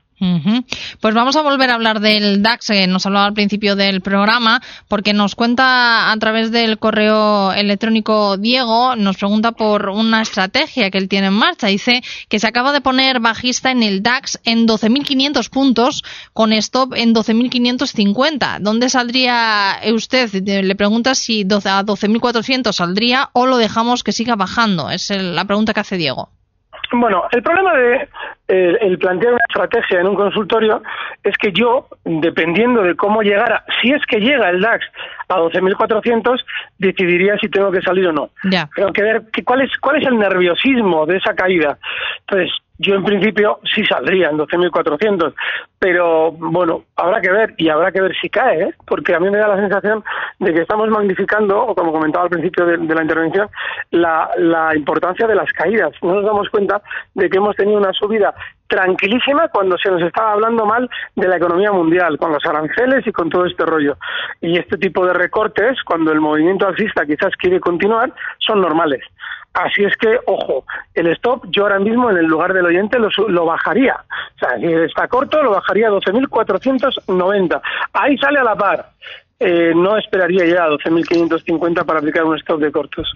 Pues 1.03 1.15
vamos 1.15 1.37
a 1.37 1.43
volver 1.43 1.69
a 1.69 1.75
hablar 1.75 2.01
del 2.01 2.43
DAX, 2.43 2.69
que 2.69 2.87
nos 2.87 3.05
hablaba 3.05 3.27
al 3.27 3.35
principio 3.35 3.77
del 3.77 4.01
programa, 4.01 4.63
porque 4.89 5.13
nos 5.13 5.35
cuenta 5.35 6.11
a 6.11 6.17
través 6.17 6.51
del 6.51 6.79
correo 6.79 7.53
electrónico 7.53 8.39
Diego, 8.39 8.97
nos 8.97 9.19
pregunta 9.19 9.53
por 9.53 9.91
una 9.91 10.23
estrategia 10.23 10.91
que 10.91 10.97
él 10.97 11.11
tiene 11.11 11.27
en 11.27 11.35
marcha. 11.35 11.67
Dice 11.67 12.01
que 12.31 12.39
se 12.39 12.47
acaba 12.47 12.73
de 12.73 12.81
poner 12.81 13.21
bajista 13.21 13.71
en 13.71 13.83
el 13.83 14.03
DAX 14.03 14.41
en 14.45 14.67
12.500 14.67 15.51
puntos, 15.51 16.03
con 16.33 16.55
stop 16.55 16.95
en 16.95 17.15
12.550. 17.15 18.61
¿Dónde 18.61 18.89
saldría 18.89 19.79
usted? 19.93 20.33
Le 20.33 20.75
pregunta 20.75 21.15
si 21.15 21.43
a 21.43 21.45
12.400 21.85 22.73
saldría 22.73 23.29
o 23.35 23.45
lo 23.45 23.59
dejamos 23.59 24.03
que 24.03 24.13
siga 24.13 24.37
bajando. 24.37 24.89
Es 24.89 25.11
la 25.11 25.45
pregunta 25.45 25.75
que 25.75 25.81
hace 25.81 25.99
Diego. 25.99 26.31
Bueno, 27.01 27.25
el 27.31 27.43
problema 27.43 27.75
de 27.75 28.09
el, 28.49 28.99
plantear 28.99 29.35
una 29.35 29.45
estrategia 29.49 30.01
en 30.01 30.09
un 30.09 30.15
consultorio 30.15 30.83
es 31.23 31.37
que 31.37 31.53
yo, 31.53 31.87
dependiendo 32.05 32.83
de 32.83 32.97
cómo 32.97 33.23
llegara, 33.23 33.65
si 33.81 33.93
es 33.93 34.05
que 34.07 34.21
llega 34.21 34.51
el 34.51 34.61
DAX 34.61 34.85
a 35.29 35.37
12.400, 35.37 36.43
decidiría 36.79 37.37
si 37.39 37.49
tengo 37.49 37.71
que 37.71 37.83
salir 37.83 38.07
o 38.09 38.13
no. 38.13 38.31
Ya. 38.45 38.69
Tengo 38.75 38.93
que 38.93 39.03
ver 39.03 39.23
cuál 39.45 39.63
es 39.63 39.71
cuál 39.79 40.03
es 40.03 40.09
el 40.09 40.19
nerviosismo 40.19 41.07
de 41.07 41.19
esa 41.19 41.35
caída. 41.35 41.79
Entonces, 42.21 42.51
yo 42.79 42.95
en 42.95 43.05
principio 43.05 43.59
sí 43.75 43.85
saldría 43.85 44.31
en 44.31 44.39
12.400, 44.39 45.35
pero 45.79 46.33
bueno, 46.33 46.85
habrá 46.97 47.21
que 47.21 47.31
ver 47.31 47.55
y 47.57 47.69
habrá 47.69 47.91
que 47.91 48.01
ver 48.01 48.15
si 48.21 48.31
cae, 48.31 48.63
¿eh? 48.63 48.75
porque 48.87 49.15
a 49.15 49.21
mí 49.21 49.31
me 49.31 49.39
da 49.39 49.49
la 49.49 49.57
sensación 49.57 50.05
de 50.39 50.55
que 50.55 50.63
estamos 50.63 50.89
magnificando, 50.89 51.61
o 51.61 51.75
como 51.75 51.93
comentaba 51.93 52.25
al 52.25 52.31
principio 52.31 52.67
de, 52.67 52.79
la 52.79 53.03
intervención, 53.03 53.49
la, 53.91 54.31
la 54.39 54.77
importancia 54.77 55.27
de 55.27 55.35
las 55.35 55.53
caídas. 55.53 55.93
No 56.03 56.15
nos 56.15 56.25
damos 56.25 56.49
cuenta 56.51 56.81
de 57.15 57.29
que 57.29 57.39
hemos 57.39 57.57
tenido 57.57 57.79
una 57.79 57.93
subida 57.93 58.35
tranquilísima 58.69 59.49
cuando 59.49 59.77
se 59.79 59.91
nos 59.91 60.03
estaba 60.03 60.33
hablando 60.33 60.65
mal 60.65 60.89
de 61.17 61.27
la 61.27 61.37
economía 61.37 61.73
mundial, 61.73 62.19
con 62.19 62.33
los 62.33 62.45
aranceles 62.45 63.07
y 63.07 63.13
con 63.13 63.29
todo 63.29 63.47
este 63.47 63.65
rollo. 63.65 63.97
Y 64.41 64.59
este 64.59 64.77
tipo 64.77 65.05
de 65.05 65.15
recortes, 65.15 65.83
cuando 65.85 66.13
el 66.13 66.21
movimiento 66.21 66.67
alcista 66.67 67.05
quizás 67.07 67.35
quiere 67.37 67.59
continuar, 67.59 68.13
son 68.39 68.61
normales. 68.61 69.03
Así 69.55 69.83
es 69.83 69.97
que, 69.97 70.19
ojo, 70.27 70.65
el 70.95 71.09
stop 71.09 71.47
yo 71.51 71.65
ahora 71.65 71.81
mismo 71.81 72.11
en 72.11 72.19
el 72.19 72.27
lugar 72.27 72.53
del 72.53 72.67
oyente 72.67 72.99
lo, 72.99 73.45
bajaría. 73.45 73.97
O 74.37 74.39
sea, 74.39 74.57
si 74.59 74.67
está 74.67 75.09
corto, 75.09 75.43
lo 75.43 75.51
bajaría 75.53 75.89
a 75.89 75.91
12.490. 75.91 77.61
Ahí 77.93 78.17
sale 78.19 78.39
a 78.39 78.45
la 78.45 78.55
par. 78.55 78.91
Eh, 79.41 79.73
no 79.75 79.97
esperaría 79.97 80.45
ya 80.47 80.67
12.550 80.67 81.85
para 81.85 82.01
aplicar 82.01 82.25
un 82.25 82.37
stop 82.39 82.61
de 82.61 82.73
cortos. 82.73 83.09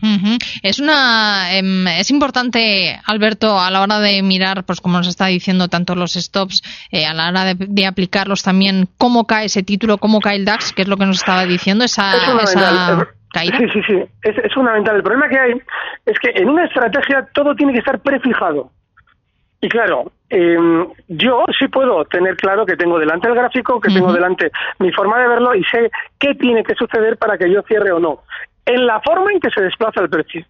Es 0.62 0.78
una 0.78 1.52
em, 1.56 1.88
es 1.88 2.12
importante, 2.12 3.00
Alberto, 3.06 3.58
a 3.58 3.72
la 3.72 3.82
hora 3.82 3.98
de 3.98 4.22
mirar, 4.22 4.64
pues 4.64 4.80
como 4.80 4.98
nos 4.98 5.08
está 5.08 5.26
diciendo, 5.26 5.66
tanto 5.66 5.96
los 5.96 6.12
stops, 6.12 6.62
eh, 6.92 7.06
a 7.06 7.14
la 7.14 7.28
hora 7.28 7.54
de, 7.54 7.86
aplicarlos 7.86 8.44
también, 8.44 8.88
cómo 8.98 9.26
cae 9.26 9.46
ese 9.46 9.64
título, 9.64 9.98
cómo 9.98 10.20
cae 10.20 10.36
el 10.36 10.44
DAX, 10.44 10.72
que 10.72 10.82
es 10.82 10.88
lo 10.88 10.96
que 10.96 11.06
nos 11.06 11.16
estaba 11.16 11.44
diciendo, 11.44 11.84
esa, 11.84 12.14
esa 12.40 13.08
Sí, 13.34 13.68
sí, 13.72 13.82
sí, 13.86 14.04
es, 14.22 14.54
fundamental. 14.54 14.96
El 14.96 15.02
problema 15.02 15.28
que 15.28 15.38
hay 15.38 15.62
es 16.06 16.18
que 16.18 16.30
en 16.34 16.48
una 16.48 16.64
estrategia 16.64 17.26
todo 17.32 17.54
tiene 17.54 17.72
que 17.72 17.78
estar 17.78 17.98
prefijado. 18.00 18.70
Y 19.60 19.68
claro, 19.68 20.10
em, 20.28 20.88
yo 21.08 21.44
sí 21.56 21.68
puedo 21.68 22.04
tener 22.06 22.36
claro 22.36 22.66
que 22.66 22.76
tengo 22.76 22.98
delante 22.98 23.28
el 23.28 23.34
gráfico, 23.34 23.80
que 23.80 23.92
tengo 23.92 24.12
delante 24.12 24.50
mi 24.80 24.90
forma 24.90 25.20
de 25.20 25.28
verlo 25.28 25.54
y 25.54 25.62
sé 25.64 25.90
qué 26.18 26.34
tiene 26.34 26.64
que 26.64 26.74
suceder 26.74 27.16
para 27.16 27.38
que 27.38 27.48
yo 27.48 27.62
cierre 27.62 27.92
o 27.92 28.00
no 28.00 28.22
en 28.64 28.86
la 28.86 29.00
forma 29.00 29.32
en 29.32 29.40
que 29.40 29.50
se 29.50 29.60
desplaza 29.60 30.00
el 30.00 30.08
precio. 30.08 30.44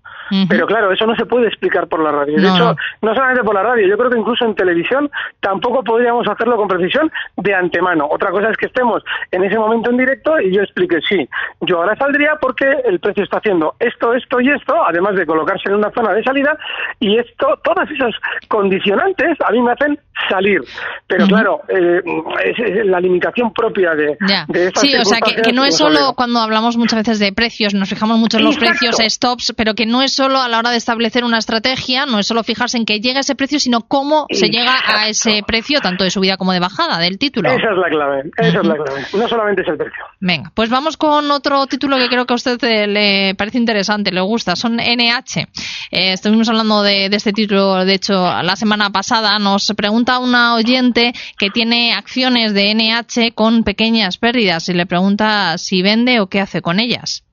Pero 0.48 0.66
claro, 0.66 0.92
eso 0.92 1.06
no 1.06 1.14
se 1.14 1.26
puede 1.26 1.48
explicar 1.48 1.88
por 1.88 2.02
la 2.02 2.10
radio. 2.10 2.36
De 2.36 2.48
hecho, 2.48 2.74
no 3.02 3.14
solamente 3.14 3.42
por 3.42 3.54
la 3.54 3.62
radio, 3.62 3.86
yo 3.86 3.98
creo 3.98 4.10
que 4.10 4.18
incluso 4.18 4.44
en 4.46 4.54
televisión 4.54 5.10
tampoco 5.40 5.82
podríamos 5.82 6.26
hacerlo 6.26 6.56
con 6.56 6.68
precisión 6.68 7.10
de 7.36 7.54
antemano. 7.54 8.08
Otra 8.10 8.30
cosa 8.30 8.48
es 8.50 8.56
que 8.56 8.66
estemos 8.66 9.02
en 9.30 9.44
ese 9.44 9.58
momento 9.58 9.90
en 9.90 9.98
directo 9.98 10.40
y 10.40 10.54
yo 10.54 10.62
explique, 10.62 11.00
sí, 11.06 11.28
yo 11.60 11.78
ahora 11.78 11.96
saldría 11.96 12.36
porque 12.40 12.64
el 12.84 12.98
precio 13.00 13.24
está 13.24 13.38
haciendo 13.38 13.74
esto, 13.78 14.14
esto 14.14 14.40
y 14.40 14.50
esto, 14.50 14.74
además 14.86 15.16
de 15.16 15.26
colocarse 15.26 15.68
en 15.68 15.76
una 15.76 15.90
zona 15.90 16.14
de 16.14 16.22
salida, 16.22 16.56
y 16.98 17.18
esto, 17.18 17.58
todas 17.62 17.90
esas 17.90 18.14
condicionantes 18.48 19.38
a 19.46 19.50
mí 19.52 19.60
me 19.60 19.72
hacen 19.72 19.98
salir. 20.28 20.60
Pero 21.06 21.26
claro, 21.26 21.60
eh, 21.68 22.00
es, 22.44 22.86
la 22.86 23.00
limitación 23.00 23.52
propia 23.52 23.94
de, 23.94 24.16
de 24.48 24.72
Sí, 24.76 24.94
o 24.96 25.04
sea, 25.04 25.18
que, 25.20 25.52
no 25.52 25.64
es 25.64 25.76
solo 25.76 26.14
cuando 26.16 26.40
hablamos 26.40 26.76
muchas 26.76 27.00
veces 27.00 27.18
de 27.18 27.32
precios, 27.32 27.74
nos 27.74 27.88
fijamos 27.88 28.01
mucho 28.06 28.38
en 28.38 28.44
los 28.44 28.56
precios 28.56 28.96
stops, 29.00 29.54
pero 29.56 29.74
que 29.74 29.86
no 29.86 30.02
es 30.02 30.12
solo 30.12 30.40
a 30.40 30.48
la 30.48 30.58
hora 30.58 30.70
de 30.70 30.76
establecer 30.76 31.24
una 31.24 31.38
estrategia, 31.38 32.06
no 32.06 32.18
es 32.18 32.26
solo 32.26 32.42
fijarse 32.42 32.76
en 32.76 32.84
que 32.84 33.00
llega 33.00 33.20
ese 33.20 33.34
precio, 33.34 33.58
sino 33.58 33.82
cómo 33.82 34.26
se 34.30 34.48
llega 34.48 34.74
a 34.86 35.08
ese 35.08 35.42
precio, 35.46 35.80
tanto 35.80 36.04
de 36.04 36.10
subida 36.10 36.36
como 36.36 36.52
de 36.52 36.60
bajada 36.60 36.98
del 36.98 37.18
título. 37.18 37.50
Esa 37.50 37.70
es 37.70 37.78
la 37.78 37.88
clave, 37.88 38.30
esa 38.36 38.60
es 38.60 38.66
la 38.66 38.74
clave. 38.74 39.06
No 39.14 39.28
solamente 39.28 39.62
es 39.62 39.68
el 39.68 39.76
precio. 39.76 40.04
Venga, 40.20 40.52
pues 40.54 40.70
vamos 40.70 40.96
con 40.96 41.30
otro 41.30 41.66
título 41.66 41.96
que 41.96 42.08
creo 42.08 42.26
que 42.26 42.34
a 42.34 42.36
usted 42.36 42.60
le 42.86 43.34
parece 43.34 43.58
interesante, 43.58 44.12
le 44.12 44.20
gusta, 44.20 44.56
son 44.56 44.76
NH. 44.76 45.48
Eh, 45.90 46.12
estuvimos 46.12 46.48
hablando 46.48 46.82
de, 46.82 47.08
de 47.08 47.16
este 47.16 47.32
título, 47.32 47.84
de 47.84 47.94
hecho, 47.94 48.14
la 48.42 48.56
semana 48.56 48.90
pasada 48.90 49.38
nos 49.38 49.72
pregunta 49.76 50.18
una 50.18 50.54
oyente 50.54 51.12
que 51.38 51.50
tiene 51.50 51.92
acciones 51.92 52.54
de 52.54 52.74
NH 52.74 53.34
con 53.34 53.64
pequeñas 53.64 54.18
pérdidas 54.18 54.68
y 54.68 54.74
le 54.74 54.86
pregunta 54.86 55.58
si 55.58 55.82
vende 55.82 56.20
o 56.20 56.28
qué 56.28 56.40
hace 56.40 56.62
con 56.62 56.80
ellas. 56.80 57.24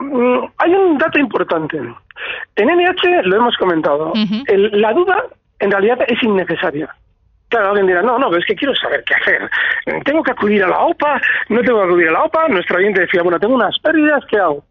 Mm, 0.00 0.38
hay 0.58 0.74
un 0.74 0.98
dato 0.98 1.18
importante. 1.18 1.78
En 1.78 2.68
NH 2.68 3.22
lo 3.24 3.36
hemos 3.36 3.56
comentado. 3.56 4.12
la 4.46 4.92
duda 4.92 5.24
en 5.58 5.70
realidad 5.70 5.98
es 6.06 6.22
innecesaria. 6.22 6.94
Claro, 7.48 7.68
alguien 7.68 7.86
dirá, 7.86 8.02
no, 8.02 8.18
no, 8.18 8.28
pero 8.28 8.40
es 8.40 8.46
que 8.46 8.56
quiero 8.56 8.74
saber 8.74 9.04
qué 9.04 9.14
hacer. 9.14 9.50
¿Tengo 10.04 10.22
que 10.22 10.32
acudir 10.32 10.64
a 10.64 10.68
la 10.68 10.80
OPA? 10.80 11.20
¿No 11.48 11.62
tengo 11.62 11.80
que 11.80 11.86
acudir 11.86 12.08
a 12.08 12.12
la 12.12 12.24
OPA? 12.24 12.48
Nuestro 12.48 12.78
oyente 12.78 13.02
decía, 13.02 13.22
bueno, 13.22 13.38
tengo 13.38 13.54
unas 13.54 13.78
pérdidas, 13.78 14.24
¿qué 14.28 14.38
hago? 14.38 14.64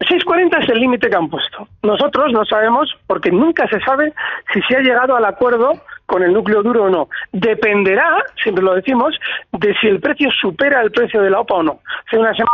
6.40 0.00 0.62
es 0.62 0.68
el 0.70 0.80
límite 0.80 1.10
que 1.10 1.16
han 1.16 1.28
puesto. 1.28 1.68
Nosotros 1.82 2.32
no 2.32 2.44
sabemos, 2.46 2.88
porque 3.06 3.30
nunca 3.30 3.68
se 3.68 3.80
sabe 3.80 4.14
si 4.52 4.62
se 4.62 4.76
ha 4.76 4.80
llegado 4.80 5.14
al 5.14 5.24
acuerdo 5.26 5.72
con 6.06 6.22
el 6.22 6.32
núcleo 6.32 6.62
duro 6.62 6.84
o 6.84 6.88
no. 6.88 7.08
Dependerá, 7.32 8.24
siempre 8.42 8.64
lo 8.64 8.74
decimos, 8.74 9.14
de 9.52 9.74
si 9.74 9.88
el 9.88 10.00
precio 10.00 10.30
supera 10.30 10.80
el 10.80 10.90
precio 10.90 11.20
de 11.20 11.30
la 11.30 11.40
OPA 11.40 11.54
o 11.56 11.62
no. 11.62 11.80
Hace 12.06 12.18
una 12.18 12.32
semana, 12.32 12.50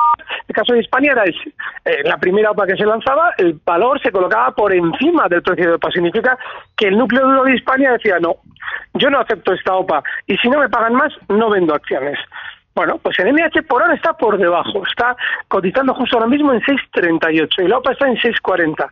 el 0.49 0.55
caso 0.55 0.73
de 0.75 0.81
España 0.81 1.12
era. 1.12 1.25
Eh, 1.25 2.03
la 2.05 2.19
primera 2.19 2.50
OPA 2.50 2.67
que 2.67 2.76
se 2.76 2.85
lanzaba, 2.85 3.31
el 3.38 3.59
valor 3.65 4.00
se 4.03 4.11
colocaba 4.11 4.50
por 4.50 4.75
encima 4.75 5.29
del 5.29 5.43
precio 5.43 5.69
de 5.69 5.75
OPA. 5.75 5.91
Significa 5.93 6.37
que 6.76 6.88
el 6.88 6.99
núcleo 6.99 7.26
duro 7.26 7.45
de 7.45 7.55
España 7.55 7.93
decía, 7.93 8.19
no, 8.19 8.37
yo 8.95 9.09
no 9.09 9.21
acepto 9.21 9.53
esta 9.53 9.75
OPA 9.75 10.03
y 10.26 10.37
si 10.38 10.49
no 10.49 10.59
me 10.59 10.69
pagan 10.69 10.95
más, 10.95 11.12
no 11.29 11.49
vendo 11.49 11.75
acciones. 11.75 12.19
Bueno, 12.76 12.99
pues 12.99 13.18
el 13.21 13.33
MH 13.33 13.62
por 13.62 13.80
ahora 13.80 13.95
está 13.95 14.12
por 14.12 14.37
debajo, 14.37 14.83
está 14.87 15.16
cotizando 15.49 15.95
justo 15.95 16.18
ahora 16.18 16.28
mismo 16.28 16.52
en 16.52 16.61
6.38 16.61 17.64
y 17.64 17.68
la 17.68 17.78
OPA 17.78 17.92
está 17.92 18.06
en 18.06 18.16
6.40. 18.16 18.87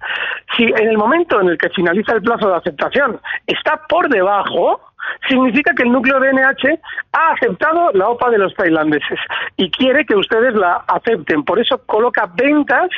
Si 0.57 0.63
en 0.65 0.89
el 0.89 0.97
momento 0.97 1.39
en 1.39 1.49
el 1.51 1.59
que 1.59 1.69
finaliza 1.69 2.15
el 2.15 2.23
plazo 2.23 2.49
de 2.49 2.57
aceptación 2.57 3.21
está 3.47 3.83
por 3.87 4.09
debajo, 4.09 4.81
significa 5.29 5.75
que 5.75 5.83
el 5.83 5.93
núcleo 5.93 6.19
de 6.19 6.33
NH 6.33 6.81
ha 7.13 7.33
aceptado 7.33 7.91
la 7.93 8.09
OPA 8.09 8.31
de 8.31 8.39
los 8.39 8.55
tailandeses 8.55 9.21
y 9.59 9.71
quiere 9.71 10.07
que 10.07 10.17
ustedes 10.17 10.55
la 10.55 10.83
acepten. 10.89 11.45
Por 11.45 11.61
eso 11.61 11.77
coloca 11.85 12.27
ventas 12.35 12.89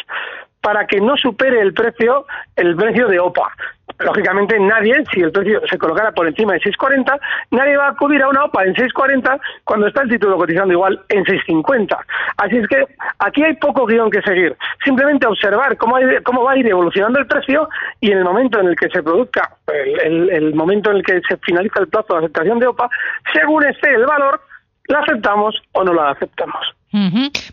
para 0.61 0.87
que 0.87 1.01
no 1.01 1.17
supere 1.17 1.63
el 1.63 1.75
precio 1.75 2.27
el 2.55 2.77
precio 2.77 3.09
de 3.09 3.19
OPA 3.19 3.53
lógicamente 3.99 4.59
nadie, 4.59 5.05
si 5.13 5.21
el 5.21 5.33
precio 5.33 5.61
se 5.69 5.79
colocara 5.79 6.13
por 6.13 6.27
encima 6.27 6.55
de 6.55 6.61
6.40, 6.61 7.19
nadie 7.51 7.77
va 7.77 7.87
a 7.87 7.91
acudir 7.91 8.23
a 8.23 8.29
una 8.29 8.45
OPA 8.45 8.65
en 8.65 8.75
6.40 8.75 9.41
cuando 9.65 9.87
está 9.87 10.03
el 10.03 10.11
título 10.11 10.37
cotizando 10.37 10.73
igual 10.73 11.01
en 11.09 11.25
6.50. 11.25 11.97
Así 12.37 12.57
es 12.57 12.69
que 12.69 12.85
aquí 13.19 13.43
hay 13.43 13.55
poco 13.57 13.87
guion 13.87 14.11
que 14.11 14.23
seguir. 14.23 14.57
Simplemente 14.85 15.27
observar 15.27 15.77
cómo, 15.77 15.97
cómo 16.25 16.45
va 16.45 16.53
a 16.53 16.59
ir 16.59 16.67
evolucionando 16.67 17.19
el 17.19 17.27
precio 17.27 17.69
y 18.01 18.13
en 18.13 18.19
el 18.19 18.25
momento 18.25 18.61
en 18.61 18.69
el 18.69 18.77
que 18.77 18.89
se 18.89 19.03
produzca, 19.03 19.57
el, 20.05 20.31
el 20.31 20.55
momento 20.55 20.91
en 20.91 20.99
el 20.99 21.03
que 21.03 21.21
se 21.29 21.37
finaliza 21.39 21.81
el 21.81 21.89
plazo 21.89 22.15
de 22.15 22.19
aceptación 22.21 22.59
de 22.59 22.67
OPA, 22.67 22.89
según 23.33 23.65
esté 23.65 23.95
el 23.95 24.07
valor, 24.07 24.41
la 24.89 25.01
aceptamos 25.01 25.61
o 25.73 25.85
no 25.85 25.93
la 25.93 26.11
aceptamos. 26.11 26.77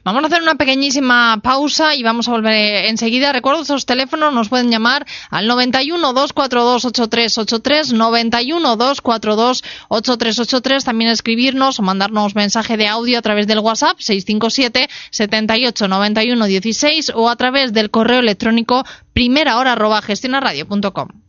Vamos 0.03 0.23
a 0.23 0.27
hacer 0.27 0.41
una 0.41 0.55
pequeñísima 0.55 1.41
pausa 1.43 1.95
y 1.95 2.03
vamos 2.03 2.27
a 2.27 2.31
volver 2.31 2.85
enseguida. 2.85 3.33
Recuerdo 3.33 3.63
esos 3.63 3.85
teléfonos, 3.85 4.33
nos 4.33 4.47
pueden 4.47 4.71
llamar 4.71 5.05
al 5.29 5.47
91 5.47 6.13
242 6.13 6.85
8383, 6.85 7.93
91 7.93 8.75
242 8.77 9.63
8383, 9.89 10.83
también 10.85 11.11
escribirnos 11.11 11.79
o 11.79 11.83
mandarnos 11.83 12.35
mensaje 12.35 12.77
de 12.77 12.87
audio 12.87 13.19
a 13.19 13.21
través 13.21 13.45
del 13.45 13.59
WhatsApp 13.59 13.99
657 13.99 14.89
78 15.11 15.87
91 15.89 16.45
16 16.45 17.11
o 17.15 17.29
a 17.29 17.35
través 17.35 17.73
del 17.73 17.89
correo 17.89 18.19
electrónico 18.19 18.85
primera 19.13 19.57
hora 19.57 19.73
arroba 19.73 20.01
gestionaradio.com. 20.01 21.22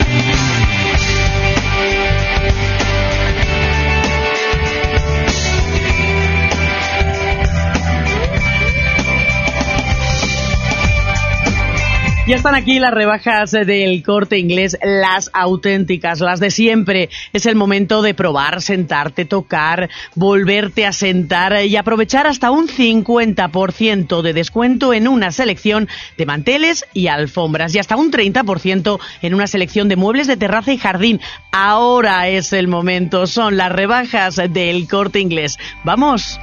Ya 12.27 12.37
están 12.37 12.55
aquí 12.55 12.79
las 12.79 12.95
rebajas 12.95 13.51
del 13.51 14.03
corte 14.03 14.39
inglés, 14.39 14.79
las 14.83 15.31
auténticas, 15.35 16.21
las 16.21 16.41
de 16.41 16.51
siempre. 16.51 17.11
Es 17.35 17.45
el 17.45 17.55
momento 17.55 18.01
de 18.01 18.15
probar, 18.15 18.63
sentarte, 18.63 19.27
tocar, 19.27 19.91
volverte 20.15 20.87
a 20.87 20.93
sentar 20.93 21.67
y 21.67 21.77
aprovechar 21.77 22.27
hasta 22.27 22.51
un 22.51 22.67
50% 22.67 24.23
de 24.23 24.33
descuento 24.33 24.95
en 24.95 25.07
una 25.07 25.33
selección 25.33 25.87
de 26.17 26.25
manteles 26.25 26.87
y 26.95 27.09
alfombras 27.09 27.75
y 27.75 27.79
hasta 27.79 27.97
un 27.97 28.11
30% 28.11 28.99
en 29.21 29.35
una 29.35 29.47
selección 29.47 29.91
de 29.91 29.97
muebles 29.97 30.27
de 30.27 30.39
terraza 30.39 30.73
y 30.73 30.79
jardín. 30.79 31.21
Ahora 31.53 32.27
es 32.29 32.55
el 32.55 32.69
momento, 32.69 33.27
son 33.27 33.59
las 33.59 33.71
rebajas 33.71 34.41
del 34.49 34.89
corte 34.89 35.21
inglés. 35.21 35.59
¡Vamos! 35.85 36.41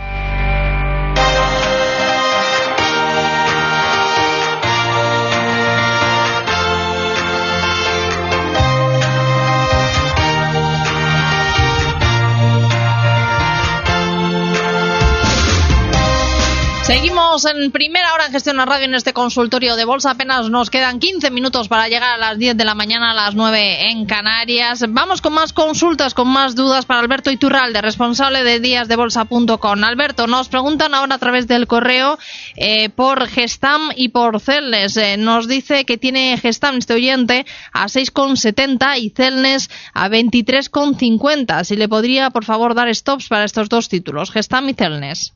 En 17.46 17.72
primera 17.72 18.14
hora 18.14 18.28
en 18.28 18.34
Gestión 18.34 18.60
a 18.60 18.66
Radio 18.66 18.86
en 18.86 18.94
este 18.94 19.14
consultorio 19.14 19.76
de 19.76 19.86
bolsa. 19.86 20.12
Apenas 20.12 20.50
nos 20.50 20.70
quedan 20.70 21.00
15 21.00 21.32
minutos 21.32 21.68
para 21.68 21.88
llegar 21.88 22.14
a 22.14 22.18
las 22.18 22.38
10 22.38 22.56
de 22.56 22.66
la 22.66 22.76
mañana, 22.76 23.12
a 23.12 23.14
las 23.16 23.36
9 23.36 23.90
en 23.90 24.06
Canarias. 24.06 24.86
Vamos 24.88 25.22
con 25.22 25.34
más 25.34 25.52
consultas, 25.52 26.14
con 26.14 26.28
más 26.28 26.56
dudas 26.56 26.86
para 26.86 27.00
Alberto 27.00 27.32
Iturralde, 27.32 27.82
responsable 27.82 28.44
de 28.44 28.60
díasdebolsa.com. 28.60 29.84
Alberto, 29.84 30.28
nos 30.28 30.50
preguntan 30.50 30.94
ahora 30.94 31.16
a 31.16 31.18
través 31.18 31.48
del 31.48 31.66
correo 31.66 32.20
eh, 32.58 32.90
por 32.90 33.28
Gestam 33.28 33.90
y 33.96 34.10
por 34.10 34.40
Celnes. 34.40 34.96
Eh, 34.98 35.18
nos 35.18 35.48
dice 35.48 35.86
que 35.86 35.98
tiene 35.98 36.38
Gestam, 36.38 36.78
este 36.78 36.94
oyente, 36.94 37.46
a 37.74 37.86
6,70 37.86 39.00
y 39.00 39.10
Celnes 39.10 39.70
a 39.94 40.10
23,50. 40.10 41.64
Si 41.64 41.76
le 41.76 41.90
podría, 41.90 42.30
por 42.30 42.46
favor, 42.46 42.76
dar 42.76 42.94
stops 42.94 43.30
para 43.30 43.46
estos 43.46 43.68
dos 43.70 43.90
títulos, 43.90 44.32
Gestam 44.32 44.70
y 44.70 44.74
Celnes. 44.74 45.34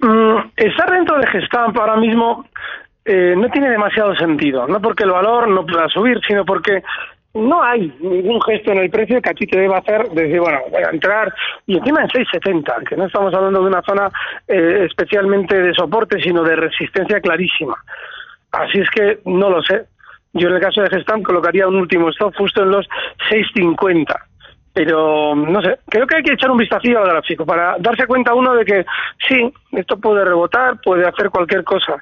Mm, 0.00 0.50
estar 0.56 0.90
dentro 0.90 1.18
de 1.18 1.26
Gestamp 1.26 1.76
ahora 1.76 1.96
mismo 1.96 2.46
eh, 3.04 3.34
no 3.36 3.48
tiene 3.48 3.70
demasiado 3.70 4.14
sentido, 4.14 4.66
no 4.68 4.80
porque 4.80 5.04
el 5.04 5.10
valor 5.10 5.48
no 5.48 5.66
pueda 5.66 5.88
subir, 5.88 6.20
sino 6.26 6.44
porque 6.44 6.82
no 7.34 7.62
hay 7.62 7.92
ningún 8.00 8.40
gesto 8.42 8.72
en 8.72 8.78
el 8.78 8.90
precio 8.90 9.20
que 9.20 9.30
a 9.30 9.34
ti 9.34 9.46
te 9.46 9.58
deba 9.58 9.78
hacer 9.78 10.08
decir, 10.10 10.40
bueno, 10.40 10.60
voy 10.70 10.82
a 10.82 10.90
entrar 10.90 11.32
y 11.66 11.78
encima 11.78 12.02
en 12.02 12.08
6,70, 12.08 12.88
que 12.88 12.96
no 12.96 13.06
estamos 13.06 13.34
hablando 13.34 13.60
de 13.60 13.66
una 13.66 13.82
zona 13.82 14.10
eh, 14.46 14.86
especialmente 14.86 15.60
de 15.60 15.74
soporte, 15.74 16.20
sino 16.20 16.42
de 16.42 16.56
resistencia 16.56 17.20
clarísima. 17.20 17.76
Así 18.52 18.78
es 18.78 18.90
que 18.90 19.18
no 19.24 19.50
lo 19.50 19.62
sé. 19.62 19.84
Yo 20.32 20.48
en 20.48 20.54
el 20.54 20.60
caso 20.60 20.82
de 20.82 20.90
Gestamp 20.90 21.24
colocaría 21.24 21.66
un 21.66 21.76
último 21.76 22.10
stop 22.10 22.34
justo 22.36 22.62
en 22.62 22.70
los 22.70 22.86
6,50 23.30 24.27
pero 24.78 25.34
no 25.34 25.60
sé, 25.60 25.76
creo 25.88 26.06
que 26.06 26.18
hay 26.18 26.22
que 26.22 26.34
echar 26.34 26.52
un 26.52 26.58
vistacillo 26.58 27.00
al 27.00 27.08
gráfico 27.08 27.44
para 27.44 27.74
darse 27.80 28.06
cuenta 28.06 28.32
uno 28.32 28.54
de 28.54 28.64
que 28.64 28.86
sí, 29.26 29.52
esto 29.72 29.96
puede 29.98 30.24
rebotar, 30.24 30.80
puede 30.80 31.04
hacer 31.04 31.30
cualquier 31.30 31.64
cosa, 31.64 31.96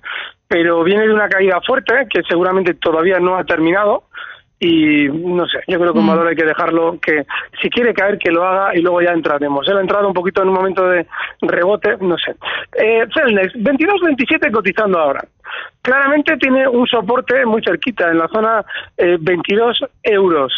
pero 0.46 0.84
viene 0.84 1.06
de 1.06 1.14
una 1.14 1.26
caída 1.26 1.58
fuerte 1.66 2.06
que 2.10 2.20
seguramente 2.28 2.74
todavía 2.74 3.18
no 3.18 3.38
ha 3.38 3.44
terminado 3.44 4.04
y 4.60 5.08
no 5.08 5.46
sé, 5.46 5.60
yo 5.68 5.78
creo 5.80 5.94
que 5.94 6.00
un 6.00 6.04
mm. 6.04 6.08
valor 6.08 6.28
hay 6.28 6.36
que 6.36 6.44
dejarlo 6.44 6.98
que 7.00 7.24
si 7.62 7.70
quiere 7.70 7.94
caer 7.94 8.18
que 8.18 8.30
lo 8.30 8.44
haga 8.44 8.76
y 8.76 8.82
luego 8.82 9.00
ya 9.00 9.12
entraremos. 9.12 9.66
Él 9.66 9.78
ha 9.78 9.80
entrado 9.80 10.08
un 10.08 10.14
poquito 10.14 10.42
en 10.42 10.48
un 10.48 10.54
momento 10.54 10.86
de 10.86 11.06
rebote, 11.40 11.96
no 12.02 12.18
sé. 12.18 12.34
Eh, 12.74 13.06
Celnex, 13.14 13.54
22-27 13.54 14.52
cotizando 14.52 14.98
ahora. 14.98 15.24
Claramente 15.80 16.36
tiene 16.36 16.68
un 16.68 16.86
soporte 16.86 17.46
muy 17.46 17.62
cerquita, 17.62 18.10
en 18.10 18.18
la 18.18 18.28
zona 18.28 18.62
eh, 18.98 19.16
22 19.18 19.82
euros 20.02 20.52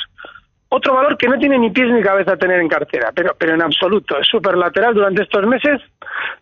otro 0.68 0.94
valor 0.94 1.16
que 1.16 1.28
no 1.28 1.38
tiene 1.38 1.58
ni 1.58 1.70
pies 1.70 1.88
ni 1.90 2.02
cabeza 2.02 2.36
tener 2.36 2.60
en 2.60 2.68
cartera, 2.68 3.10
pero, 3.14 3.34
pero 3.38 3.54
en 3.54 3.62
absoluto. 3.62 4.18
Es 4.18 4.28
súper 4.28 4.56
lateral 4.56 4.94
durante 4.94 5.22
estos 5.22 5.46
meses, 5.46 5.80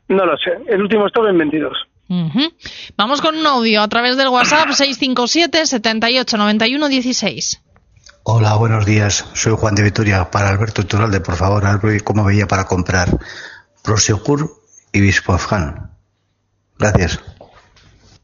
no 0.08 0.24
lo 0.26 0.36
sé. 0.36 0.52
El 0.66 0.82
último 0.82 1.06
estuvo 1.06 1.28
en 1.28 1.38
22. 1.38 1.76
Vamos 2.96 3.20
con 3.20 3.36
un 3.36 3.46
audio 3.46 3.82
a 3.82 3.88
través 3.88 4.16
del 4.16 4.28
WhatsApp 4.28 4.70
657 4.70 5.66
78 5.66 6.36
91 6.36 6.88
16. 6.88 7.62
Hola, 8.22 8.56
buenos 8.56 8.84
días. 8.86 9.24
Soy 9.34 9.54
Juan 9.56 9.74
de 9.74 9.82
Vitoria. 9.82 10.30
Para 10.30 10.48
Alberto 10.48 10.84
Turalde, 10.84 11.20
por 11.20 11.36
favor, 11.36 11.64
cómo 12.04 12.24
veía 12.24 12.46
para 12.46 12.64
comprar 12.64 13.08
Prosegur 13.82 14.50
y 14.92 15.00
Bispofan. 15.00 15.92
Gracias. 16.78 17.20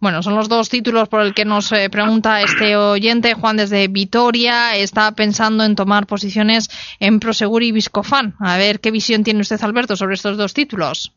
Bueno, 0.02 0.20
son 0.20 0.34
los 0.34 0.48
dos 0.48 0.68
títulos 0.68 1.08
por 1.08 1.20
el 1.20 1.32
que 1.32 1.44
nos 1.44 1.70
eh, 1.70 1.88
pregunta 1.88 2.40
este 2.40 2.76
oyente, 2.76 3.34
Juan 3.34 3.56
desde 3.56 3.86
Vitoria, 3.86 4.74
está 4.74 5.12
pensando 5.12 5.62
en 5.62 5.76
tomar 5.76 6.08
posiciones 6.08 6.68
en 6.98 7.20
Prosegur 7.20 7.62
y 7.62 7.70
Viscofan. 7.70 8.34
A 8.40 8.56
ver, 8.56 8.80
¿qué 8.80 8.90
visión 8.90 9.22
tiene 9.22 9.42
usted, 9.42 9.62
Alberto, 9.62 9.94
sobre 9.94 10.14
estos 10.14 10.36
dos 10.36 10.54
títulos? 10.54 11.14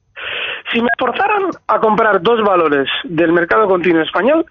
Si 0.72 0.80
me 0.80 0.90
forzaran 1.00 1.50
a 1.66 1.80
comprar 1.80 2.22
dos 2.22 2.44
valores 2.44 2.88
del 3.06 3.34
mercado 3.34 3.68
continuo 3.68 4.04
español, 4.04 4.46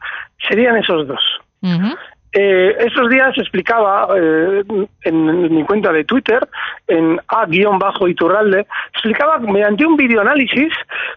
serían 0.48 0.78
esos 0.78 1.06
dos. 1.06 1.22
Eh, 2.36 2.76
estos 2.80 3.08
días 3.10 3.38
explicaba 3.38 4.08
eh, 4.16 4.64
en, 5.04 5.54
mi 5.54 5.62
cuenta 5.62 5.92
de 5.92 6.02
Twitter, 6.02 6.40
en 6.88 7.20
A-Iturralde, 7.28 8.66
explicaba 8.92 9.38
mediante 9.38 9.86
un 9.86 9.94
videoanálisis 9.94 10.72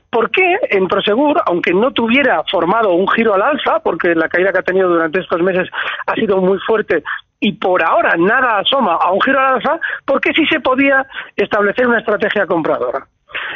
por 0.09 0.31
qué 0.31 0.57
en 0.69 0.87
Prosegur, 0.87 1.41
aunque 1.45 1.73
no 1.73 1.91
tuviera 1.91 2.43
formado 2.49 2.93
un 2.93 3.07
giro 3.09 3.33
al 3.33 3.41
alza, 3.41 3.79
porque 3.79 4.15
la 4.15 4.29
caída 4.29 4.51
que 4.51 4.59
ha 4.59 4.63
tenido 4.63 4.89
durante 4.89 5.19
estos 5.19 5.41
meses 5.41 5.69
ha 6.05 6.13
sido 6.15 6.37
muy 6.37 6.57
fuerte 6.59 7.03
y 7.39 7.53
por 7.53 7.83
ahora 7.83 8.15
nada 8.17 8.59
asoma 8.59 8.95
a 8.95 9.11
un 9.11 9.21
giro 9.21 9.39
al 9.39 9.55
alza, 9.55 9.79
¿por 10.05 10.21
qué 10.21 10.33
sí 10.33 10.45
se 10.47 10.59
podía 10.59 11.05
establecer 11.35 11.87
una 11.87 11.99
estrategia 11.99 12.47
compradora? 12.47 13.07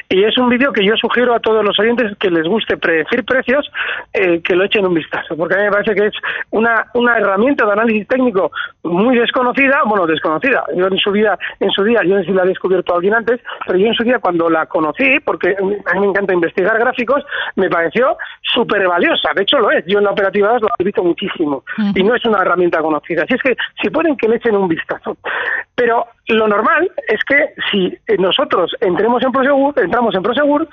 Y 0.10 0.24
es 0.24 0.38
un 0.38 0.50
vídeo 0.50 0.72
que 0.72 0.86
yo 0.86 0.96
sugiero 0.98 1.34
a 1.34 1.40
todos 1.40 1.64
los 1.64 1.80
oyentes 1.80 2.18
que 2.18 2.30
les 2.30 2.48
guste 2.48 2.78
predecir 2.78 3.24
precios, 3.24 3.70
eh, 4.14 4.42
que 4.42 4.56
lo 4.56 4.66
echen 4.66 4.86
un 4.86 4.94
vistazo, 4.94 5.36
porque 5.38 5.56
a 5.56 5.58
mí 5.58 5.64
me 5.64 5.72
parece 5.72 5.96
que 5.96 6.08
es 6.08 6.14
una, 6.52 6.86
una 6.94 7.18
herramienta 7.18 7.66
de 7.66 7.72
análisis 7.72 8.08
técnico 8.08 8.52
muy 8.84 9.18
desconocida, 9.18 9.82
bueno, 9.86 10.06
desconocida. 10.08 10.64
Yo 10.76 10.88
en 10.88 10.98
su 10.98 11.12
día, 11.12 11.38
en 11.60 11.72
su 11.72 11.84
día, 11.84 12.02
yo 12.04 12.16
no 12.16 12.22
sé 12.22 12.28
si 12.28 12.34
la 12.34 12.44
he 12.44 12.48
descubierto 12.48 12.96
alguien 12.96 13.14
antes, 13.14 13.40
pero 13.66 13.78
yo 13.78 13.88
en 13.88 13.94
su 13.94 14.04
día 14.04 14.20
cuando 14.20 14.50
la 14.50 14.66
conocí, 14.66 15.20
porque 15.24 15.56
a 15.60 15.94
mí 15.94 16.00
me 16.00 16.08
encanta 16.08 16.34
investigar 16.34 16.78
gráficos, 16.80 17.24
me 17.56 17.70
pareció 17.70 18.18
súper 18.42 18.88
valiosa. 18.88 19.30
De 19.36 19.44
hecho 19.44 19.60
lo 19.60 19.72
es. 19.72 19.86
Yo 19.86 20.00
en 20.00 20.06
la 20.06 20.12
operativa 20.12 20.58
lo 20.60 20.68
he 20.78 20.84
visto 20.84 21.04
muchísimo. 21.04 21.64
Y 21.96 22.04
no 22.04 22.16
es 22.16 22.26
una 22.26 22.42
herramienta 22.42 22.82
conocida. 22.82 23.24
Así 23.24 23.36
es 23.36 23.42
que 23.42 23.56
si 23.82 23.90
pueden 23.90 24.18
que 24.18 24.28
le 24.28 24.38
echen 24.38 24.56
un 24.56 24.68
vistazo. 24.68 25.18
Pero 25.76 26.06
lo 26.34 26.48
normal 26.48 26.90
es 27.08 27.24
que 27.24 27.54
si 27.72 27.98
nosotros 28.18 28.76
entremos 28.80 29.24
en 29.24 29.32
Prosegur, 29.32 29.74
entramos 29.80 30.16
en 30.16 30.24
Prosegur, 30.24 30.68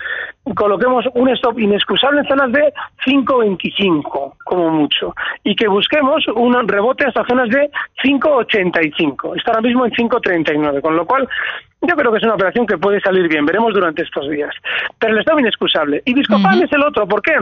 coloquemos 0.55 1.05
un 1.15 1.29
stop 1.31 1.59
inexcusable 1.59 2.21
en 2.21 2.29
zonas 2.29 2.53
de 2.53 2.73
5.25, 3.07 4.35
como 4.45 4.71
mucho, 4.71 5.15
y 5.45 5.55
que 5.55 5.69
busquemos 5.69 6.27
un 6.29 6.69
rebote 6.69 7.07
hasta 7.07 7.25
zonas 7.27 7.49
de 7.51 7.71
5.85. 8.05 9.37
Está 9.37 9.53
ahora 9.53 9.63
mismo 9.63 9.87
en 9.87 9.93
5.39, 9.93 10.81
con 10.81 10.97
lo 10.97 11.07
cual 11.07 11.29
yo 11.83 11.95
creo 11.95 12.11
que 12.11 12.19
es 12.19 12.25
una 12.25 12.35
operación 12.35 12.67
que 12.67 12.77
puede 12.77 13.01
salir 13.01 13.29
bien, 13.29 13.47
veremos 13.47 13.73
durante 13.73 14.03
estos 14.03 14.29
días. 14.29 14.55
Pero 14.99 15.15
el 15.15 15.21
stop 15.21 15.39
inexcusable. 15.39 16.03
Y 16.05 16.15
Viscofan 16.15 16.63
es 16.63 16.73
el 16.73 16.83
otro, 16.83 17.07
¿por 17.07 17.23
qué? 17.23 17.35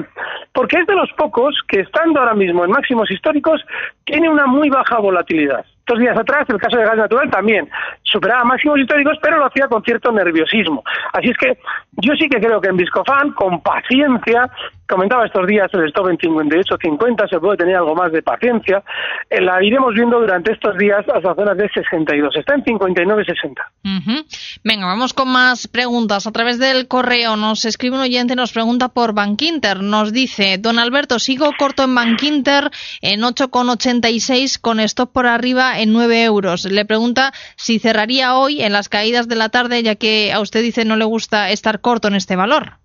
Porque 0.52 0.78
es 0.78 0.86
de 0.86 0.94
los 0.94 1.10
pocos 1.12 1.58
que, 1.66 1.80
estando 1.80 2.20
ahora 2.20 2.34
mismo 2.34 2.64
en 2.64 2.70
máximos 2.70 3.10
históricos, 3.10 3.64
tiene 4.04 4.28
una 4.28 4.46
muy 4.46 4.68
baja 4.68 4.98
volatilidad. 4.98 5.64
Dos 5.86 5.98
días 6.00 6.18
atrás, 6.18 6.44
el 6.48 6.58
caso 6.58 6.76
de 6.76 6.84
gas 6.84 6.96
natural 6.96 7.30
también 7.30 7.68
superaba 8.02 8.44
máximos 8.44 8.80
históricos, 8.80 9.18
pero 9.22 9.38
lo 9.38 9.46
hacía 9.46 9.68
con 9.68 9.82
cierto 9.84 10.10
nerviosismo. 10.10 10.82
Así 11.12 11.30
es 11.30 11.36
que 11.36 11.58
yo 11.92 12.14
sí 12.14 12.28
que 12.28 12.40
creo 12.40 12.60
que 12.60 12.68
en 12.68 12.76
Viscofan, 12.76 13.32
con 13.32 13.60
paciencia, 13.60 14.50
comentaba 14.88 15.26
estos 15.26 15.46
días 15.46 15.68
el 15.72 15.86
stop 15.88 16.08
en 16.08 16.18
58.50, 16.18 17.28
se 17.28 17.38
puede 17.38 17.56
tener 17.56 17.76
algo 17.76 17.94
más 17.94 18.12
de 18.12 18.22
paciencia. 18.22 18.82
Eh, 19.28 19.40
la 19.40 19.62
iremos 19.62 19.94
viendo 19.94 20.18
durante 20.20 20.52
estos 20.52 20.76
días 20.78 21.04
hasta 21.08 21.34
zonas 21.34 21.56
de 21.56 21.68
62. 21.68 22.36
Está 22.36 22.54
en 22.54 22.64
59.60. 22.64 24.24
Venga, 24.64 24.86
vamos 24.86 25.12
con 25.12 25.28
más 25.28 25.68
preguntas. 25.68 26.26
A 26.26 26.32
través 26.32 26.58
del 26.58 26.88
correo 26.88 27.36
nos 27.36 27.64
escribe 27.64 27.96
un 27.96 28.02
oyente, 28.02 28.36
nos 28.36 28.52
pregunta 28.52 28.88
por 28.88 29.12
Bankinter. 29.12 29.82
Nos 29.82 30.12
dice, 30.12 30.58
don 30.58 30.78
Alberto, 30.78 31.18
sigo 31.18 31.50
corto 31.58 31.84
en 31.84 31.94
Bankinter 31.94 32.70
en 33.00 33.20
8,86 33.20 34.60
con 34.60 34.80
stop 34.80 35.12
por 35.12 35.26
arriba 35.26 35.80
en 35.80 35.92
9 35.92 36.24
euros. 36.24 36.64
Le 36.64 36.84
pregunta 36.84 37.32
si 37.56 37.78
cerraría 37.78 38.36
hoy 38.36 38.62
en 38.62 38.72
las 38.72 38.88
caídas 38.88 39.28
de 39.28 39.36
la 39.36 39.48
tarde, 39.48 39.82
ya 39.82 39.94
que 39.96 40.32
a 40.32 40.40
usted 40.40 40.62
dice 40.62 40.84
no 40.84 40.96
le 40.96 41.04
gusta 41.04 41.50
estar 41.50 41.80
corto 41.80 42.08
en 42.08 42.14
este 42.14 42.36
valor. 42.36 42.78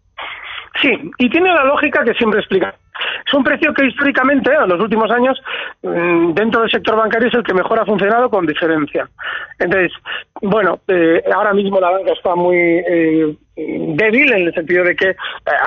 Sí, 0.79 1.12
y 1.17 1.29
tiene 1.29 1.53
la 1.53 1.65
lógica 1.65 2.03
que 2.03 2.13
siempre 2.13 2.39
explica. 2.39 2.73
Es 3.25 3.34
un 3.34 3.43
precio 3.43 3.73
que 3.73 3.88
históricamente, 3.88 4.51
en 4.53 4.69
los 4.69 4.79
últimos 4.79 5.10
años, 5.12 5.41
mm, 5.81 6.34
dentro 6.34 6.62
del 6.62 6.71
sector 6.71 6.95
bancario 6.95 7.27
es 7.27 7.34
el 7.34 7.43
que 7.43 7.53
mejor 7.53 7.79
ha 7.79 7.86
funcionado 7.86 8.29
con 8.29 8.45
diferencia. 8.45 9.10
Entonces, 9.60 9.91
bueno, 10.41 10.79
eh, 10.88 11.23
ahora 11.34 11.53
mismo 11.53 11.79
la 11.79 11.91
banca 11.91 12.13
está 12.13 12.36
muy 12.36 12.57
eh, 12.57 13.36
débil 13.55 14.34
en 14.34 14.47
el 14.47 14.53
sentido 14.53 14.84
de 14.84 14.95
que 14.95 15.10
eh, 15.10 15.15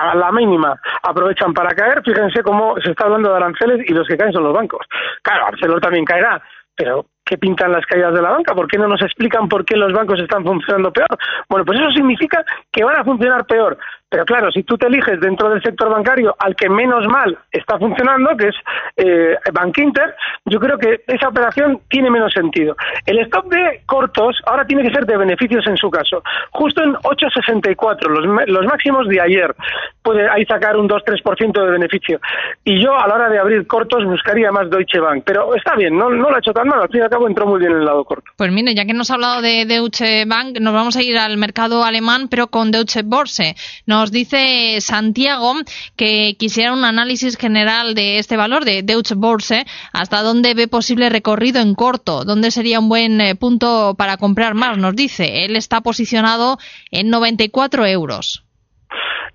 a 0.01 0.15
la 0.15 0.33
mínima 0.33 0.79
aprovechan 1.03 1.53
para 1.53 1.75
caer. 1.75 2.03
Fíjense 2.05 2.43
cómo 2.43 2.77
se 2.81 2.91
está 2.91 3.05
hablando 3.05 3.31
de 3.31 3.37
aranceles 3.37 3.89
y 3.89 3.93
los 3.93 4.07
que 4.07 4.17
caen 4.17 4.33
son 4.33 4.45
los 4.45 4.55
bancos. 4.55 4.87
Claro, 5.23 5.47
Arcelor 5.47 5.81
también 5.81 6.05
caerá, 6.05 6.43
pero 6.77 7.07
¿qué 7.25 7.39
pintan 7.39 7.73
las 7.73 7.87
caídas 7.87 8.15
de 8.15 8.23
la 8.23 8.31
banca? 8.31 8.55
¿Por 8.55 8.69
qué 8.69 8.79
no 8.79 8.89
nos 8.89 9.03
explican 9.03 9.49
por 9.49 9.65
qué 9.65 9.77
los 9.77 9.93
bancos 9.93 10.21
están 10.21 10.45
funcionando 10.45 10.93
peor? 10.93 11.19
Bueno, 11.49 11.65
pues 11.65 11.81
eso 11.81 11.91
significa 11.93 12.45
que 12.71 12.85
van 12.85 12.97
a 12.97 13.05
funcionar 13.05 13.47
peor. 13.47 13.79
Pero 14.15 14.27
claro, 14.27 14.53
si 14.53 14.63
tú 14.63 14.79
te 14.79 14.87
eliges 14.87 15.19
dentro 15.19 15.51
del 15.51 15.61
sector 15.61 15.91
bancario 15.91 16.37
al 16.39 16.55
que 16.55 16.69
menos 16.69 17.05
mal 17.09 17.37
está 17.51 17.77
funcionando, 17.79 18.37
que 18.37 18.47
es 18.47 18.55
eh, 18.97 19.37
Bank 19.53 19.77
Inter, 19.79 20.15
yo 20.45 20.61
creo 20.61 20.79
que 20.79 21.03
esa 21.09 21.29
operación 21.29 21.81
tiene 21.89 22.11
menos 22.11 22.33
sentido. 22.33 22.77
El 23.07 23.19
stop 23.21 23.47
de 23.47 23.83
cortos 23.87 24.41
ahora 24.47 24.65
tiene 24.67 24.85
que 24.85 24.95
ser 24.95 25.05
de 25.05 25.17
beneficios 25.17 25.67
en 25.67 25.77
su 25.77 25.91
caso. 25.91 26.23
Justo 26.53 26.85
en 26.85 26.95
8,64, 26.95 28.07
los, 28.07 28.47
los 28.47 28.67
máximos 28.67 29.09
de 29.09 29.21
ayer. 29.21 29.53
Puede 30.01 30.29
ahí 30.29 30.45
sacar 30.45 30.77
un 30.77 30.89
2-3% 30.89 31.65
de 31.65 31.71
beneficio. 31.73 32.21
Y 32.63 32.81
yo 32.81 32.97
a 32.97 33.09
la 33.09 33.15
hora 33.17 33.29
de 33.31 33.41
abrir 33.41 33.67
cortos 33.67 34.05
buscaría 34.05 34.53
más 34.53 34.71
Deutsche 34.71 35.01
Bank. 35.01 35.25
Pero 35.27 35.57
está 35.57 35.75
bien, 35.75 35.99
no, 35.99 36.09
no 36.11 36.31
lo 36.31 36.37
ha 36.37 36.39
hecho 36.39 36.53
tan 36.53 36.69
mal. 36.69 36.81
Al 36.83 36.89
cabo 37.15 37.29
entró 37.29 37.47
muy 37.47 37.61
bien 37.61 37.73
en 37.73 37.79
el 37.79 37.85
lado 37.85 38.05
corto. 38.05 38.33
Pues 38.37 38.51
mire, 38.51 38.75
ya 38.75 38.85
que 38.85 38.93
nos 38.93 39.11
ha 39.11 39.15
hablado 39.15 39.41
de 39.41 39.67
Deutsche 39.67 40.25
Bank, 40.25 40.59
nos 40.61 40.75
vamos 40.75 40.97
a 40.97 41.03
ir 41.03 41.17
al 41.17 41.37
mercado 41.37 41.85
alemán, 41.85 42.27
pero 42.29 42.49
con 42.49 42.73
Deutsche 42.73 43.03
Börse. 43.03 43.55
Nos 43.87 44.11
dice 44.11 44.81
Santiago 44.81 45.55
que 45.95 46.35
quisiera 46.39 46.73
un 46.73 46.85
análisis 46.85 47.37
general 47.37 47.95
de 47.95 48.19
este 48.19 48.37
valor 48.37 48.65
de 48.65 48.83
Deutsche 48.83 49.15
Börse, 49.15 49.65
hasta 49.93 50.23
dónde 50.23 50.55
ve 50.55 50.67
posible 50.67 51.09
recorrido 51.09 51.61
en 51.61 51.77
corto, 51.77 52.25
dónde 52.25 52.51
sería 52.51 52.81
un 52.81 52.89
buen 52.89 53.21
eh, 53.21 53.37
punto 53.37 53.95
para 53.97 54.17
comprar 54.17 54.55
más, 54.55 54.77
nos 54.77 54.97
dice. 54.97 55.45
Él 55.45 55.55
está 55.55 55.83
posicionado 55.83 56.59
en 56.91 57.11
94 57.11 57.87
euros. 57.87 58.44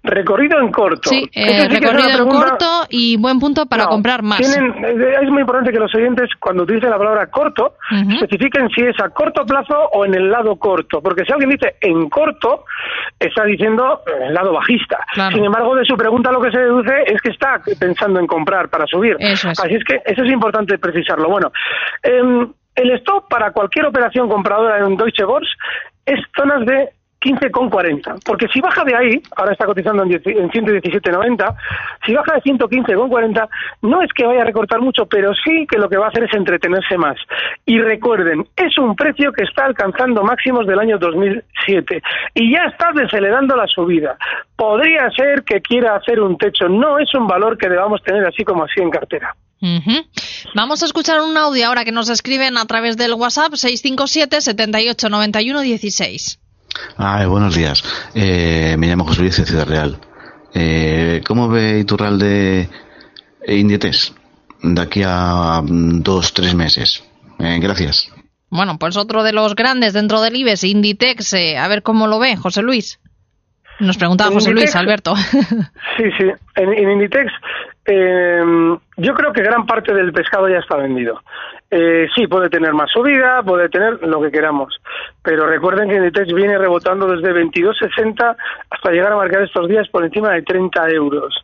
Recorrido 0.01 0.59
en 0.59 0.71
corto. 0.71 1.09
Sí, 1.09 1.29
eh, 1.33 1.67
recorrido 1.67 2.23
en 2.23 2.29
corto 2.29 2.85
y 2.89 3.17
buen 3.17 3.37
punto 3.37 3.65
para 3.65 3.87
comprar 3.87 4.23
más. 4.23 4.39
es 4.39 5.29
muy 5.29 5.41
importante 5.41 5.71
que 5.71 5.79
los 5.79 5.93
oyentes, 5.93 6.29
cuando 6.39 6.63
utilicen 6.63 6.89
la 6.89 6.97
palabra 6.97 7.27
corto, 7.27 7.75
especifiquen 7.91 8.69
si 8.69 8.81
es 8.81 8.99
a 9.01 9.09
corto 9.09 9.45
plazo 9.45 9.75
o 9.91 10.05
en 10.05 10.15
el 10.15 10.31
lado 10.31 10.55
corto. 10.55 11.01
Porque 11.01 11.25
si 11.25 11.33
alguien 11.33 11.49
dice 11.49 11.75
en 11.81 12.09
corto, 12.09 12.63
está 13.19 13.43
diciendo 13.43 14.01
en 14.15 14.27
el 14.27 14.33
lado 14.33 14.53
bajista. 14.53 15.05
Sin 15.33 15.43
embargo, 15.43 15.75
de 15.75 15.83
su 15.83 15.97
pregunta 15.97 16.31
lo 16.31 16.41
que 16.41 16.51
se 16.51 16.59
deduce 16.59 16.93
es 17.05 17.21
que 17.21 17.31
está 17.31 17.61
pensando 17.77 18.19
en 18.19 18.27
comprar 18.27 18.69
para 18.69 18.87
subir. 18.87 19.17
Así 19.19 19.75
es 19.75 19.83
que 19.83 20.01
eso 20.05 20.23
es 20.23 20.31
importante 20.31 20.77
precisarlo. 20.77 21.29
Bueno, 21.29 21.51
em, 22.03 22.51
el 22.75 22.91
stop 22.91 23.27
para 23.29 23.51
cualquier 23.51 23.85
operación 23.85 24.29
compradora 24.29 24.79
en 24.79 24.95
Deutsche 24.95 25.25
Börse 25.25 25.51
es 26.05 26.19
zonas 26.35 26.65
de 26.65 26.89
15,40. 27.21 28.23
Porque 28.23 28.47
si 28.47 28.61
baja 28.61 28.83
de 28.83 28.95
ahí, 28.95 29.21
ahora 29.35 29.53
está 29.53 29.65
cotizando 29.65 30.03
en 30.03 30.09
117,90, 30.09 31.55
si 32.05 32.13
baja 32.13 32.33
de 32.35 32.41
115,40, 32.41 33.49
no 33.81 34.01
es 34.01 34.11
que 34.13 34.25
vaya 34.25 34.41
a 34.41 34.45
recortar 34.45 34.81
mucho, 34.81 35.05
pero 35.05 35.33
sí 35.33 35.67
que 35.69 35.77
lo 35.77 35.89
que 35.89 35.97
va 35.97 36.05
a 36.05 36.09
hacer 36.09 36.23
es 36.23 36.33
entretenerse 36.33 36.97
más. 36.97 37.17
Y 37.65 37.79
recuerden, 37.79 38.47
es 38.55 38.77
un 38.77 38.95
precio 38.95 39.31
que 39.33 39.43
está 39.43 39.65
alcanzando 39.65 40.23
máximos 40.23 40.65
del 40.65 40.79
año 40.79 40.97
2007 40.97 42.01
y 42.35 42.53
ya 42.53 42.63
está 42.65 42.91
desacelerando 42.93 43.55
la 43.55 43.67
subida. 43.67 44.17
Podría 44.55 45.09
ser 45.11 45.43
que 45.43 45.61
quiera 45.61 45.95
hacer 45.95 46.19
un 46.21 46.37
techo, 46.37 46.69
no 46.69 46.99
es 46.99 47.13
un 47.13 47.27
valor 47.27 47.57
que 47.57 47.69
debamos 47.69 48.01
tener 48.03 48.25
así 48.25 48.43
como 48.43 48.63
así 48.63 48.81
en 48.81 48.89
cartera. 48.89 49.35
Vamos 50.55 50.81
a 50.83 50.85
escuchar 50.85 51.19
un 51.19 51.35
audio 51.35 51.67
ahora 51.67 51.83
que 51.83 51.91
nos 51.91 52.09
escriben 52.09 52.57
a 52.57 52.65
través 52.65 52.95
del 52.95 53.13
WhatsApp 53.13 53.53
657 53.55 54.39
78 54.41 55.09
91 55.09 55.61
16. 55.61 56.39
Ah, 56.97 57.25
buenos 57.27 57.55
días. 57.55 57.83
Eh, 58.13 58.75
me 58.77 58.87
llamo 58.87 59.05
José 59.05 59.21
Luis 59.21 59.37
de 59.37 59.45
Ciudad 59.45 59.67
Real. 59.67 59.99
Eh, 60.53 61.21
¿Cómo 61.25 61.47
ve 61.47 61.79
Iturralde 61.79 62.69
Inditex 63.47 64.13
de 64.61 64.81
aquí 64.81 65.01
a 65.05 65.61
mm, 65.61 66.01
dos, 66.01 66.33
tres 66.33 66.53
meses? 66.55 67.03
Eh, 67.39 67.59
gracias. 67.61 68.11
Bueno, 68.49 68.77
pues 68.79 68.97
otro 68.97 69.23
de 69.23 69.31
los 69.31 69.55
grandes 69.55 69.93
dentro 69.93 70.21
del 70.21 70.35
IBEX, 70.35 70.63
Inditex, 70.63 71.33
a 71.33 71.67
ver 71.67 71.83
cómo 71.83 72.07
lo 72.07 72.19
ve, 72.19 72.35
José 72.35 72.61
Luis. 72.61 72.99
Nos 73.79 73.97
preguntaba 73.97 74.31
José 74.31 74.51
Luis, 74.51 74.75
Alberto. 74.75 75.13
Sí, 75.97 76.05
sí. 76.17 76.31
En, 76.55 76.91
Inditex, 76.91 77.29
yo 77.85 79.13
creo 79.13 79.33
que 79.33 79.41
gran 79.41 79.65
parte 79.65 79.93
del 79.93 80.13
pescado 80.13 80.47
ya 80.47 80.59
está 80.59 80.77
vendido. 80.77 81.21
Eh, 81.69 82.07
sí, 82.15 82.25
puede 82.25 82.49
tener 82.49 82.73
más 82.73 82.89
subida, 82.89 83.43
puede 83.43 83.67
tener 83.67 84.01
lo 84.07 84.21
que 84.21 84.31
queramos. 84.31 84.73
Pero 85.21 85.45
recuerden 85.45 85.89
que 85.89 85.95
Inditex 85.95 86.33
viene 86.33 86.57
rebotando 86.57 87.05
desde 87.07 87.33
22.60 87.33 88.35
hasta 88.69 88.91
llegar 88.91 89.11
a 89.11 89.17
marcar 89.17 89.41
estos 89.41 89.67
días 89.67 89.89
por 89.89 90.05
encima 90.05 90.31
de 90.31 90.43
30 90.43 90.89
euros. 90.91 91.35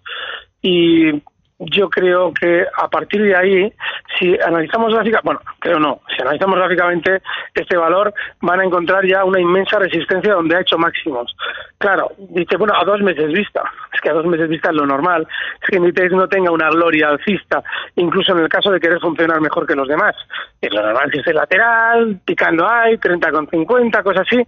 Y 0.62 1.22
yo 1.60 1.90
creo 1.90 2.34
que 2.34 2.66
a 2.78 2.88
partir 2.90 3.24
de 3.24 3.36
ahí, 3.36 3.74
si 4.20 4.38
analizamos 4.42 4.94
gráficamente, 4.94 5.26
bueno, 5.26 5.42
creo 5.60 5.80
no, 5.80 6.02
si 6.14 6.22
analizamos 6.22 6.58
gráficamente 6.58 7.22
este 7.54 7.78
valor, 7.78 8.14
van 8.42 8.60
a 8.60 8.66
encontrar 8.66 9.06
ya 9.06 9.24
una 9.24 9.40
inmensa 9.40 9.80
resistencia 9.80 10.34
donde 10.34 10.56
ha 10.56 10.62
hecho 10.62 10.78
máximos. 10.78 11.36
Claro, 11.78 12.12
dice, 12.18 12.58
bueno, 12.58 12.74
a 12.76 12.84
dos 12.84 13.02
meses 13.02 13.32
vista, 13.32 13.64
es 13.94 14.02
que 14.02 14.10
a 14.10 14.14
dos 14.14 14.26
meses 14.26 14.50
vista 14.50 14.70
es 14.70 14.76
lo 14.76 14.86
normal, 14.86 15.28
es 15.62 15.70
que 15.70 15.78
Inditex 15.78 16.12
no 16.12 16.28
tenga 16.28 16.52
una 16.52 16.70
gloria 16.70 17.10
alcista, 17.10 17.64
incluso 17.96 18.34
en 18.34 18.40
el 18.40 18.50
caso 18.50 18.72
de 18.72 18.80
querer 18.80 19.00
funcionar 19.00 19.40
mejor 19.40 19.66
que 19.66 19.76
los 19.76 19.88
demás. 19.88 20.16
Es 20.62 20.74
lo 20.74 20.82
normal 20.82 21.10
que 21.10 21.20
esté 21.20 21.34
lateral, 21.34 22.20
picando 22.26 22.68
hay, 22.68 22.98
30 22.98 23.32
con 23.32 23.48
50, 23.48 24.04
cosas 24.04 24.28
así, 24.28 24.44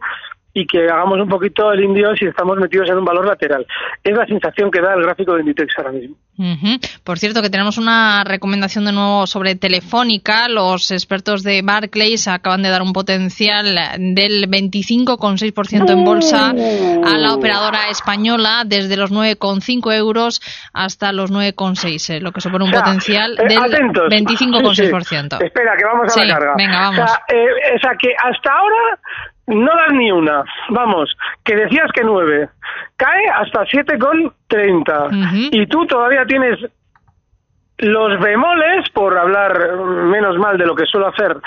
y 0.53 0.65
que 0.65 0.89
hagamos 0.89 1.19
un 1.19 1.29
poquito 1.29 1.71
el 1.71 1.83
indio 1.83 2.15
si 2.15 2.25
estamos 2.25 2.57
metidos 2.57 2.89
en 2.89 2.97
un 2.97 3.05
valor 3.05 3.27
lateral. 3.27 3.65
Es 4.03 4.15
la 4.15 4.25
sensación 4.25 4.71
que 4.71 4.81
da 4.81 4.93
el 4.93 5.03
gráfico 5.03 5.33
de 5.33 5.41
Inditex 5.41 5.77
ahora 5.77 5.91
mismo. 5.91 6.15
Por 7.03 7.17
cierto, 7.17 7.41
que 7.41 7.49
tenemos 7.49 7.79
una 7.79 8.23
recomendación 8.23 8.86
de 8.86 8.91
nuevo 8.91 9.25
sobre 9.25 9.55
Telefónica. 9.55 10.47
Los 10.47 10.91
expertos 10.91 11.41
de 11.41 11.62
Barclays 11.63 12.27
acaban 12.27 12.62
de 12.62 12.69
dar 12.69 12.83
un 12.83 12.93
potencial 12.93 13.75
del 13.97 14.47
25,6% 14.49 15.89
en 15.89 16.03
bolsa 16.05 16.49
a 16.49 17.17
la 17.17 17.33
operadora 17.33 17.89
española 17.89 18.63
desde 18.65 18.97
los 18.97 19.12
9,5 19.12 19.95
euros 19.95 20.41
hasta 20.73 21.12
los 21.12 21.31
9,6, 21.31 22.15
eh, 22.15 22.19
lo 22.19 22.31
que 22.31 22.41
supone 22.41 22.65
un 22.65 22.71
potencial 22.71 23.38
eh, 23.39 23.47
del 23.47 23.60
25,6%. 23.60 25.41
Espera, 25.43 25.75
que 25.75 25.86
vamos 25.86 26.15
a 26.15 26.25
la 26.25 26.33
carga. 26.33 26.53
Venga, 26.55 26.79
vamos. 26.79 26.99
O 26.99 27.07
sea, 27.07 27.23
eh, 27.29 27.75
o 27.75 27.79
sea, 27.79 27.91
que 27.99 28.10
hasta 28.15 28.51
ahora 28.51 28.99
no 29.47 29.75
das 29.75 29.93
ni 29.93 30.12
una. 30.12 30.43
Vamos, 30.69 31.15
que 31.43 31.55
decías 31.55 31.91
que 31.93 32.03
nueve. 32.03 32.49
Cae 32.95 33.27
hasta 33.29 33.65
siete 33.65 33.97
con 33.97 34.33
treinta. 34.47 35.07
Y 35.51 35.65
tú 35.67 35.86
todavía 35.88 36.25
tienes 36.25 36.60
los 37.79 38.19
bemoles, 38.19 38.89
por 38.89 39.17
hablar 39.17 39.77
menos 39.77 40.38
mal 40.38 40.57
de 40.57 40.65
lo 40.65 40.75
que 40.75 40.86
suelo 40.86 41.07
hacer 41.07 41.38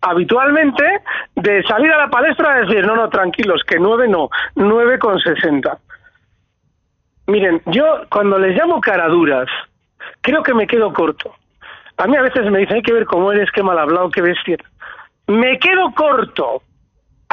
habitualmente, 0.00 0.84
de 1.34 1.62
salir 1.64 1.92
a 1.92 1.98
la 1.98 2.08
palestra 2.08 2.58
y 2.58 2.66
decir, 2.66 2.86
no, 2.86 2.96
no, 2.96 3.08
tranquilos, 3.08 3.62
que 3.66 3.78
nueve 3.78 4.08
no, 4.08 4.28
nueve 4.54 4.98
con 4.98 5.18
sesenta. 5.18 5.78
Miren, 7.26 7.62
yo 7.66 8.02
cuando 8.10 8.38
les 8.38 8.56
llamo 8.56 8.80
caraduras, 8.80 9.46
creo 10.20 10.42
que 10.42 10.54
me 10.54 10.66
quedo 10.66 10.92
corto. 10.92 11.34
A 11.96 12.06
mí 12.06 12.16
a 12.16 12.22
veces 12.22 12.50
me 12.50 12.58
dicen, 12.58 12.76
hay 12.76 12.82
que 12.82 12.92
ver 12.92 13.06
cómo 13.06 13.32
eres, 13.32 13.50
qué 13.50 13.62
mal 13.62 13.78
hablado, 13.78 14.10
qué 14.10 14.20
bestia. 14.20 14.58
Me 15.26 15.58
quedo 15.58 15.92
corto, 15.94 16.62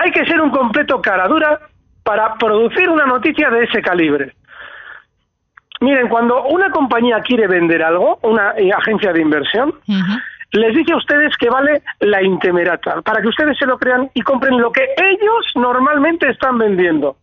hay 0.02 0.12
que 0.12 0.26
ser 0.26 0.42
un 0.42 0.50
completo 0.50 1.02
cara 1.02 1.28
dura 1.28 1.60
para 2.04 2.36
producir 2.36 2.90
una 2.90 3.06
noticia 3.06 3.50
de 3.50 3.64
ese 3.66 3.82
calibre. 3.82 4.34
Miren, 5.80 6.08
cuando 6.10 6.44
una 6.46 6.70
compañía 6.72 7.20
quiere 7.22 7.48
vender 7.48 7.84
algo, 7.84 8.20
una 8.24 8.54
agencia 8.78 9.14
de 9.14 9.22
inversión, 9.22 9.74
les 10.52 10.76
dice 10.76 10.94
a 10.94 10.98
ustedes 10.98 11.36
que 11.38 11.50
vale 11.50 11.82
la 12.00 12.22
intemerata, 12.22 13.02
para 13.02 13.22
que 13.22 13.28
ustedes 13.28 13.58
se 13.58 13.66
lo 13.66 13.78
crean 13.78 14.10
y 14.14 14.22
compren 14.22 14.60
lo 14.60 14.72
que 14.72 14.84
ellos 14.98 15.52
normalmente 15.56 16.30
están 16.30 16.58
vendiendo. 16.58 17.18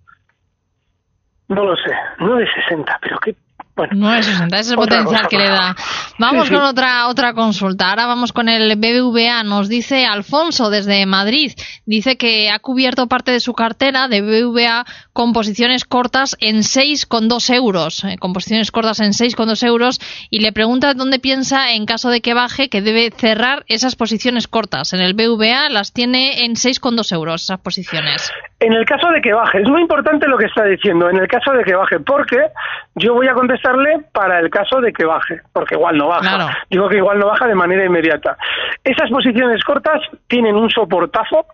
No 1.48 1.64
lo 1.64 1.76
sé, 1.76 1.92
9.60, 2.18 2.98
pero 3.00 3.18
qué 3.18 3.34
Bueno, 3.78 4.08
9,60, 4.08 4.46
ese 4.48 4.58
es 4.58 4.70
el 4.70 4.76
potencial 4.76 5.28
que 5.28 5.38
le 5.38 5.48
da. 5.48 5.76
Vamos 6.18 6.50
con 6.50 6.62
otra 6.62 7.06
otra 7.06 7.32
consulta. 7.32 7.90
Ahora 7.90 8.06
vamos 8.06 8.32
con 8.32 8.48
el 8.48 8.74
BBVA. 8.74 9.44
Nos 9.44 9.68
dice 9.68 10.04
Alfonso 10.04 10.68
desde 10.68 11.06
Madrid. 11.06 11.52
Dice 11.86 12.16
que 12.16 12.50
ha 12.50 12.58
cubierto 12.58 13.06
parte 13.06 13.30
de 13.30 13.38
su 13.38 13.54
cartera 13.54 14.08
de 14.08 14.20
BBVA 14.20 14.84
con 15.12 15.32
posiciones 15.32 15.84
cortas 15.84 16.36
en 16.40 16.62
6,2 16.62 17.54
euros. 17.54 18.02
Eh, 18.02 18.16
con 18.18 18.32
posiciones 18.32 18.72
cortas 18.72 18.98
en 18.98 19.12
6,2 19.12 19.64
euros. 19.64 20.00
Y 20.28 20.40
le 20.40 20.50
pregunta 20.50 20.94
dónde 20.94 21.20
piensa, 21.20 21.70
en 21.70 21.86
caso 21.86 22.10
de 22.10 22.20
que 22.20 22.34
baje, 22.34 22.68
que 22.68 22.82
debe 22.82 23.12
cerrar 23.16 23.64
esas 23.68 23.94
posiciones 23.94 24.48
cortas. 24.48 24.92
En 24.92 24.98
el 24.98 25.14
BBVA 25.14 25.68
las 25.68 25.92
tiene 25.92 26.44
en 26.44 26.56
6,2 26.56 27.12
euros, 27.12 27.44
esas 27.44 27.60
posiciones. 27.60 28.28
En 28.60 28.72
el 28.72 28.84
caso 28.84 29.08
de 29.10 29.20
que 29.20 29.32
baje, 29.32 29.62
es 29.62 29.68
muy 29.68 29.82
importante 29.82 30.26
lo 30.26 30.36
que 30.36 30.46
está 30.46 30.64
diciendo, 30.64 31.08
en 31.08 31.18
el 31.18 31.28
caso 31.28 31.52
de 31.52 31.62
que 31.62 31.74
baje, 31.74 32.00
porque 32.00 32.38
yo 32.96 33.14
voy 33.14 33.28
a 33.28 33.34
contestarle 33.34 34.00
para 34.12 34.40
el 34.40 34.50
caso 34.50 34.80
de 34.80 34.92
que 34.92 35.04
baje, 35.04 35.40
porque 35.52 35.76
igual 35.76 35.96
no 35.96 36.08
baja. 36.08 36.56
Digo 36.68 36.88
que 36.88 36.96
igual 36.96 37.20
no 37.20 37.28
baja 37.28 37.46
de 37.46 37.54
manera 37.54 37.84
inmediata. 37.84 38.36
Esas 38.82 39.10
posiciones 39.10 39.62
cortas 39.62 40.02
tienen 40.26 40.56
un 40.56 40.70
soportazo 40.70 41.46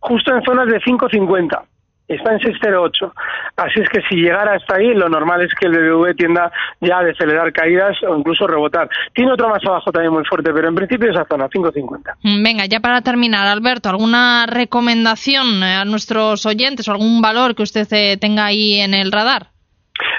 justo 0.00 0.34
en 0.34 0.42
zonas 0.42 0.66
de 0.66 0.80
5.50 0.80 1.62
está 2.08 2.32
en 2.32 2.40
608. 2.40 3.12
Así 3.56 3.80
es 3.80 3.88
que 3.88 4.00
si 4.08 4.16
llegara 4.16 4.54
hasta 4.54 4.76
ahí, 4.76 4.94
lo 4.94 5.08
normal 5.08 5.42
es 5.42 5.54
que 5.54 5.66
el 5.66 5.72
BBV 5.72 6.16
tienda 6.16 6.50
ya 6.80 6.98
a 6.98 7.04
decelerar 7.04 7.52
caídas 7.52 7.96
o 8.08 8.16
incluso 8.16 8.46
rebotar. 8.46 8.88
Tiene 9.14 9.32
otro 9.32 9.48
más 9.48 9.64
abajo 9.64 9.92
también 9.92 10.12
muy 10.12 10.24
fuerte, 10.24 10.52
pero 10.52 10.68
en 10.68 10.74
principio 10.74 11.10
esa 11.10 11.26
zona, 11.26 11.48
550. 11.48 12.16
Mm, 12.22 12.42
venga, 12.42 12.66
ya 12.66 12.80
para 12.80 13.02
terminar, 13.02 13.46
Alberto, 13.46 13.88
¿alguna 13.88 14.46
recomendación 14.46 15.62
a 15.62 15.84
nuestros 15.84 16.46
oyentes 16.46 16.88
o 16.88 16.92
algún 16.92 17.20
valor 17.20 17.54
que 17.54 17.62
usted 17.62 17.86
eh, 17.90 18.16
tenga 18.16 18.46
ahí 18.46 18.80
en 18.80 18.94
el 18.94 19.12
radar? 19.12 19.48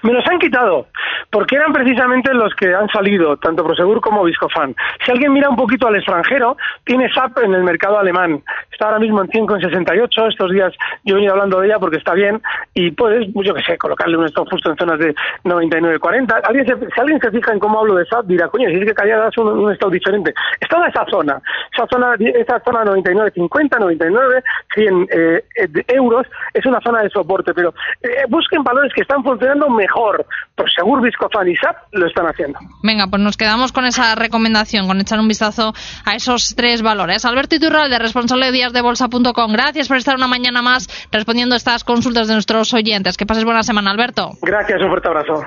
Me 0.04 0.14
los 0.14 0.26
han 0.28 0.40
quitado, 0.40 0.88
porque 1.32 1.56
eran 1.56 1.74
precisamente 1.74 2.34
los 2.34 2.54
que 2.56 2.74
han 2.74 2.88
salido, 2.90 3.38
tanto 3.38 3.64
Prosegur 3.64 4.02
como 4.02 4.24
Viscofan. 4.24 4.76
Si 5.06 5.12
alguien 5.12 5.34
mira 5.34 5.50
un 5.50 5.56
poquito 5.56 5.88
al 5.88 5.96
extranjero, 5.96 6.58
tiene 6.86 7.12
SAP 7.14 7.40
en 7.40 7.54
el 7.54 7.64
mercado 7.64 8.00
alemán. 8.00 8.42
Está 8.72 8.86
ahora 8.86 9.00
mismo 9.00 9.22
en 9.22 9.28
5,68. 9.30 10.30
Estos 10.30 10.52
días 10.52 10.74
yo 11.04 11.14
he 11.14 11.16
venido 11.16 11.34
hablando 11.34 11.60
de 11.60 11.68
ella 11.68 11.80
porque 11.80 11.98
está 11.98 12.14
bien 12.14 12.42
y 12.74 12.92
puedes, 12.92 13.28
yo 13.34 13.54
que 13.54 13.64
sé, 13.64 13.78
colocarle 13.78 14.18
un 14.18 14.26
stop 14.26 14.50
justo 14.50 14.72
en 14.72 14.78
zonas 14.78 15.00
de 15.00 15.14
99,40. 15.44 16.42
¿Alguien 16.44 16.66
si 16.66 17.00
alguien 17.00 17.20
se 17.20 17.32
fija 17.32 17.52
en 17.52 17.60
cómo 17.60 17.80
hablo 17.80 17.96
de 17.96 18.06
SAP, 18.06 18.26
dirá, 18.26 18.48
coño, 18.48 18.70
si 18.70 18.76
es 18.76 18.86
que 18.86 18.94
Callada 18.94 19.30
es 19.30 19.38
un, 19.38 19.48
un 19.48 19.72
estado 19.72 19.92
diferente. 19.92 20.34
Está 20.60 20.78
en 20.78 20.90
esa 20.90 21.06
zona, 21.10 21.42
esa 21.74 21.88
zona, 21.88 22.16
esa 22.20 22.60
zona 22.62 22.84
99,50, 22.86 23.80
99, 23.80 24.44
100 24.74 25.08
eh, 25.12 25.44
euros, 25.88 26.28
es 26.54 26.66
una 26.66 26.80
zona 26.82 27.02
de 27.04 27.10
soporte, 27.10 27.54
pero 27.54 27.74
eh, 28.02 28.24
busquen 28.28 28.64
valores 28.64 28.94
que 28.94 29.02
están 29.02 29.24
funcionando 29.24 29.69
mejor. 29.70 30.26
Por 30.56 30.70
seguro 30.72 31.02
Viscofan 31.02 31.48
y 31.48 31.56
SAP 31.56 31.78
lo 31.92 32.08
están 32.08 32.26
haciendo. 32.26 32.60
Venga, 32.84 33.08
pues 33.08 33.22
nos 33.22 33.38
quedamos 33.38 33.72
con 33.72 33.86
esa 33.86 34.16
recomendación, 34.16 34.88
con 34.88 35.00
echar 35.00 35.20
un 35.20 35.28
vistazo 35.28 35.74
a 36.06 36.16
esos 36.16 36.56
tres 36.56 36.82
valores. 36.82 37.26
Alberto 37.26 37.56
Iturralde, 37.56 37.98
responsable 38.00 38.48
de 38.48 38.52
díasdebolsa.com. 38.54 39.54
Gracias 39.54 39.88
por 39.88 39.98
estar 39.98 40.16
una 40.16 40.28
mañana 40.28 40.62
más 40.62 40.88
respondiendo 41.12 41.56
a 41.56 41.58
estas 41.58 41.84
consultas 41.84 42.28
de 42.28 42.34
nuestros 42.34 42.74
oyentes. 42.74 43.18
Que 43.18 43.26
pases 43.26 43.46
buena 43.46 43.64
semana, 43.64 43.92
Alberto. 43.92 44.32
Gracias, 44.42 44.82
un 44.82 44.90
fuerte 44.90 45.08
abrazo. 45.08 45.44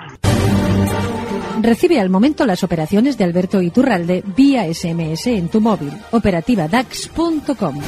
Recibe 1.62 2.00
al 2.00 2.10
momento 2.10 2.44
las 2.44 2.64
operaciones 2.64 3.16
de 3.16 3.24
Alberto 3.24 3.62
Iturralde 3.62 4.24
vía 4.36 4.64
SMS 4.64 5.28
en 5.28 5.48
tu 5.48 5.60
móvil. 5.60 5.92
Operativa 6.10 6.66
DAX.com. 6.66 7.80